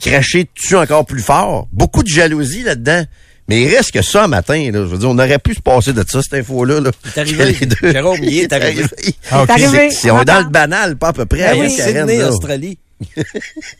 [0.00, 1.66] cracher dessus encore plus fort.
[1.72, 3.04] Beaucoup de jalousie là-dedans.
[3.48, 4.80] Mais il reste que ça, matin, là.
[4.80, 6.90] Je veux dire, on aurait pu se passer de ça, cette info-là, là.
[7.04, 7.52] est arrivé.
[7.66, 8.84] Deux- Jérôme, il est arrivé.
[9.30, 9.90] Ah, arrivé.
[9.90, 11.40] C'est- c'est- on est dans le banal, pas à peu près.
[11.52, 11.76] Ben oui.
[11.76, 12.28] Karen, Sydney, là.
[12.30, 12.78] Australie.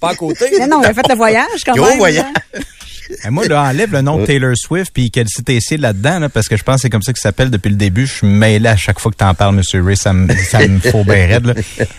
[0.01, 0.47] Pas à côté.
[0.59, 1.99] Mais non, on a fait le voyage quand Gros même.
[1.99, 2.27] voyage.
[3.25, 6.29] Eh, moi, là, enlève le nom de Taylor Swift puis qu'elle s'était ici là-dedans, là,
[6.29, 8.07] parce que je pense que c'est comme ça qu'il s'appelle depuis le début.
[8.07, 9.97] Je suis mêlé à chaque fois que t'en parles, Monsieur Ray.
[9.97, 11.55] Ça me, ça me faut bien raide, là.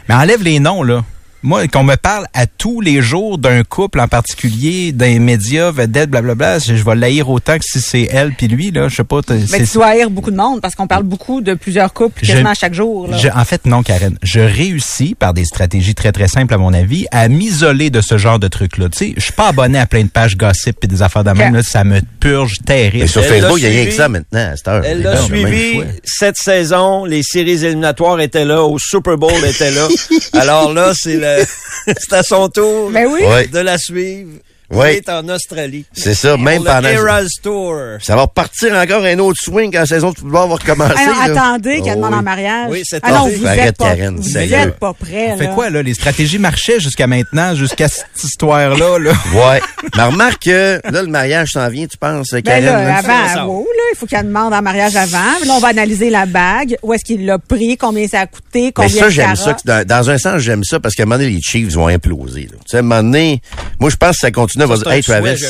[0.10, 1.04] Mais enlève les noms, là.
[1.46, 6.10] Moi, qu'on me parle à tous les jours d'un couple en particulier, d'un média, vedette,
[6.10, 8.88] blablabla, je, je vais l'haïr autant que si c'est elle puis lui, là.
[8.88, 9.20] Je sais pas.
[9.52, 12.32] Mais tu dois haïr beaucoup de monde parce qu'on parle beaucoup de plusieurs couples Je-
[12.32, 13.08] quasiment à chaque jour.
[13.08, 13.18] là.
[13.18, 14.18] Je- en fait, non, Karen.
[14.24, 18.18] Je réussis, par des stratégies très, très simples, à mon avis, à m'isoler de ce
[18.18, 18.90] genre de trucs-là.
[18.90, 21.30] Tu sais, je suis pas abonné à plein de pages gossip et des affaires de
[21.32, 21.50] même.
[21.50, 21.56] Ok.
[21.58, 23.04] Là, ça me purge terrible.
[23.04, 24.82] Mais sur Elle Facebook, il y a rien que ça maintenant, à cette heure.
[24.84, 27.06] Elle l'a suivi cette saison.
[27.06, 28.64] Les séries éliminatoires étaient là.
[28.64, 29.88] Au Super Bowl étaient là.
[30.34, 31.35] Alors là, c'est le,
[31.98, 33.48] c'est à son tour Ben oui.
[33.48, 34.40] De la suivre.
[34.72, 34.92] Ouais.
[34.94, 35.86] Elle est en Australie.
[35.94, 36.90] C'est ça, même Pour le pendant...
[36.90, 37.76] Eras Tour.
[38.02, 40.94] Ça va repartir encore un autre swing quand la saison de football va recommencer.
[41.06, 41.24] Là.
[41.24, 42.20] attendez qu'elle Oh, demande oui.
[42.20, 42.68] en mariage.
[42.72, 44.54] Oui, c'est ah non, vous Arrête, êtes pas, Karen, vous sérieux.
[44.56, 45.32] êtes pas prêts.
[45.34, 45.54] On fait là.
[45.54, 45.82] quoi, là?
[45.84, 49.12] Les stratégies marchaient jusqu'à maintenant, jusqu'à cette histoire-là, là?
[49.36, 49.62] Ouais.
[49.96, 52.66] Mais remarque que là, le mariage s'en vient, tu penses, Ben Karen?
[52.66, 52.98] là, là?
[53.38, 55.18] avant, wow, là, il faut qu'elle demande en mariage avant.
[55.46, 56.78] Là, on va analyser la bague.
[56.82, 57.78] Où est-ce qu'il l'a pris?
[57.78, 58.64] Combien ça a coûté?
[58.66, 59.56] Mais Combien ça, de j'aime ça.
[59.66, 62.44] Dans, dans un sens, j'aime ça parce qu'à un moment donné, les Chiefs vont imploser.
[62.52, 62.58] là.
[62.66, 63.42] Tu sais, à un moment donné,
[63.80, 64.55] moi, je pense que ça continue.
[64.64, 65.44] Va c'est dire, hey, Travis.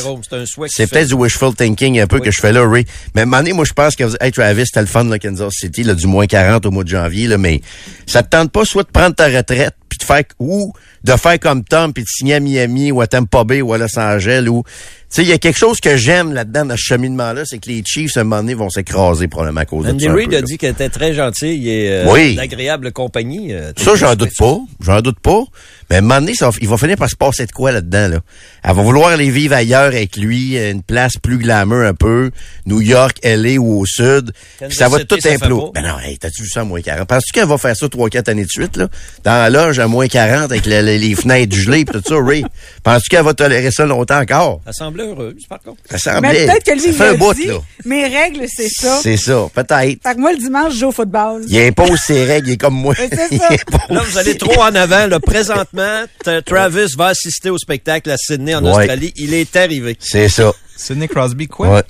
[0.90, 2.84] Peut-être du wishful thinking un peu que je fais là, Ray.
[3.14, 5.18] Mais à un moment donné, moi, je pense que, hey, Travis, c'était le fun, là,
[5.18, 7.60] Kansas City, là, du moins 40 au mois de janvier, là, mais
[8.06, 9.74] ça te tente pas soit de prendre ta retraite,
[10.06, 10.72] faire, ou
[11.04, 13.78] de faire comme Tom, puis de signer à Miami, ou à Tampa Bay, ou à
[13.78, 14.72] Los Angeles, ou, tu
[15.08, 17.82] sais, il y a quelque chose que j'aime là-dedans, dans ce cheminement-là, c'est que les
[17.86, 20.14] Chiefs, à un moment donné, vont s'écraser probablement à cause Andy de ça.
[20.14, 20.42] Reid a là.
[20.42, 22.34] dit qu'elle était très gentille et euh, Oui.
[22.34, 23.52] d'agréable compagnie.
[23.52, 24.58] euh, Ça, j'en doute pas.
[24.80, 25.42] J'en doute pas.
[25.90, 28.08] Mais à un moment donné, ça il va finir par se passer de quoi là-dedans,
[28.08, 28.18] là?
[28.64, 32.32] Elle va vouloir aller vivre ailleurs avec lui, une place plus glamour un peu,
[32.66, 34.32] New York, LA ou au sud.
[34.58, 35.70] Puis ça va tout imploser.
[35.74, 37.06] Ben non, hey, t'as-tu vu ça moins 40?
[37.06, 38.88] Penses-tu qu'elle va faire ça 3-4 années de suite, là?
[39.22, 42.14] Dans la loge à moins 40 avec le- le- les fenêtres gelées pis tout ça,
[42.22, 42.44] Ray?
[42.82, 44.60] Penses-tu qu'elle va tolérer ça longtemps encore?
[44.66, 45.78] Elle semblait heureuse, par contre.
[45.90, 46.32] Ça semblait.
[46.32, 47.54] Mais peut-être que lui, ça il fait un a bout, dit, là.
[47.84, 49.00] mes règles, c'est ça.
[49.02, 50.02] C'est ça, peut-être.
[50.02, 51.44] Fait que moi, le dimanche, je joue au football.
[51.48, 52.94] Il impose ses règles, il est comme moi.
[52.98, 53.48] Mais c'est Il ça.
[53.90, 55.06] Là, vous allez trop en avant.
[55.06, 56.04] Là, présentement,
[56.44, 58.70] Travis va assister au spectacle à Sydney, en Ouais.
[58.70, 59.12] Australie.
[59.16, 59.96] Il est arrivé.
[60.00, 60.52] C'est ça.
[60.76, 61.76] Sidney Crosby, quoi?
[61.76, 61.82] Ouais.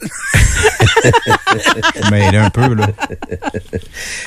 [2.10, 2.86] Mais il est un peu, là.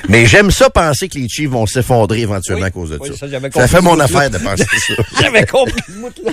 [0.10, 3.28] Mais j'aime ça penser que les Chiefs vont s'effondrer éventuellement à cause de Oui, ça.
[3.54, 4.94] ça, fait mon affaire de penser ça.
[5.22, 5.74] J'avais compris.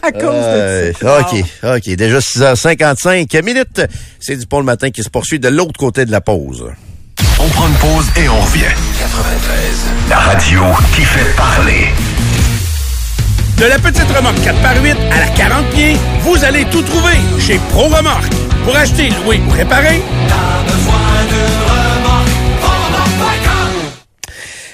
[0.02, 1.20] À cause Euh, de ça.
[1.20, 1.44] OK,
[1.76, 1.88] OK.
[1.96, 3.82] Déjà 6h55 minutes.
[4.20, 6.64] C'est du pont le matin qui se poursuit de l'autre côté de la pause.
[7.38, 8.64] On prend une pause et on revient.
[8.98, 9.86] 93.
[10.10, 10.62] La radio
[10.94, 11.86] qui fait parler.
[13.58, 17.84] De la petite remorque 4x8 à la 40 pieds, vous allez tout trouver chez Pro
[17.84, 18.30] Remorque.
[18.64, 20.02] Pour acheter, louer ou réparer,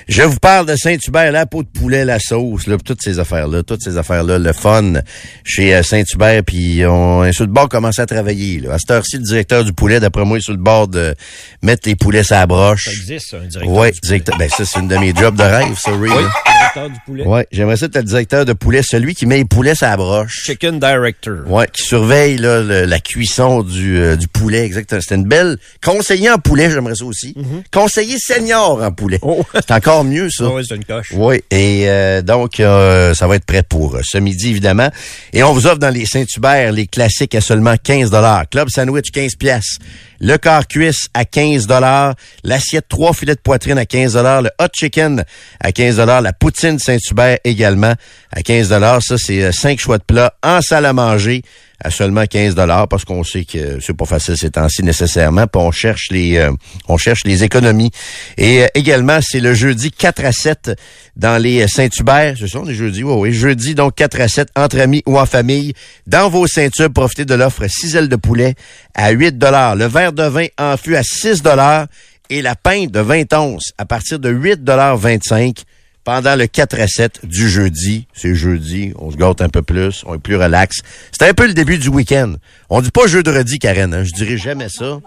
[0.08, 3.62] Je vous parle de Saint-Hubert, la peau de poulet, la sauce, là, toutes ces affaires-là,
[3.62, 4.94] toutes ces affaires-là, le fun
[5.42, 8.60] chez euh, Saint-Hubert, puis on est sur le bord de commencer à travailler.
[8.60, 8.74] Là.
[8.74, 11.14] À cette heure-ci, le directeur du poulet, d'après moi, est sur le bord de
[11.62, 12.84] mettre les poulets à la broche.
[12.84, 13.92] Ça existe, un directeur poulet.
[14.02, 14.38] directeur.
[14.38, 16.26] Ben ça, c'est une de mes jobs de rêve, ça, Ray.
[16.62, 17.24] Directeur du poulet.
[17.26, 19.96] Ouais, j'aimerais ça être le directeur de poulet, celui qui met les poulets à la
[19.96, 20.42] broche.
[20.44, 21.38] Chicken Director.
[21.46, 25.00] Ouais, qui surveille là, le- la cuisson du, euh, du poulet, exactement.
[25.00, 27.34] C'était une belle conseiller en poulet, j'aimerais ça aussi.
[27.72, 29.18] Conseiller senior en poulet.
[29.22, 29.44] Oh.
[29.54, 30.48] C'est encore mieux ça.
[30.50, 31.12] Oui, c'est une coche.
[31.14, 34.90] Oui, et euh, donc euh, ça va être prêt pour euh, ce midi évidemment.
[35.32, 38.48] Et on vous offre dans les Saint-Hubert les classiques à seulement 15 dollars.
[38.50, 39.78] Club sandwich 15 pièces.
[40.24, 42.14] Le quart cuisse à 15 dollars,
[42.44, 45.24] l'assiette trois filets de poitrine à 15 dollars, le hot chicken
[45.58, 47.94] à 15 dollars, la poutine Saint-Hubert également
[48.30, 49.02] à 15 dollars.
[49.02, 51.42] Ça c'est euh, cinq choix de plats en salle à manger
[51.82, 55.60] à seulement 15 dollars parce qu'on sait que c'est pas facile ces temps-ci nécessairement, puis
[55.60, 56.52] on cherche les euh,
[56.88, 57.90] on cherche les économies.
[58.38, 60.70] Et euh, également, c'est le jeudi 4 à 7
[61.16, 64.48] dans les euh, Saint-Hubert, ce sont les jeudis, oui, oui, jeudi donc 4 à 7
[64.56, 65.74] entre amis ou en famille.
[66.06, 68.54] Dans vos ceintures, profitez de l'offre 6 ailes de poulet
[68.94, 71.86] à 8 dollars, le verre de vin en fût à 6 dollars
[72.30, 75.62] et la pinte de 20 onces à partir de 8 dollars 25
[76.04, 78.06] pendant le 4 à 7 du jeudi.
[78.14, 80.78] C'est jeudi, on se gâte un peu plus, on est plus relax.
[81.12, 82.34] C'est un peu le début du week-end.
[82.70, 85.00] On dit pas jeudi, Karen, hein, je dirais jamais ça.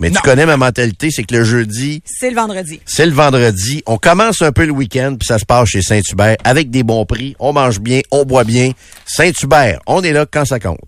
[0.00, 2.80] Mais tu connais ma mentalité, c'est que le jeudi, C'est le vendredi.
[2.86, 3.82] c'est le vendredi.
[3.86, 7.04] On commence un peu le week-end, puis ça se passe chez Saint-Hubert avec des bons
[7.06, 7.36] prix.
[7.38, 8.72] On mange bien, on boit bien.
[9.06, 10.80] Saint-Hubert, on est là quand ça compte.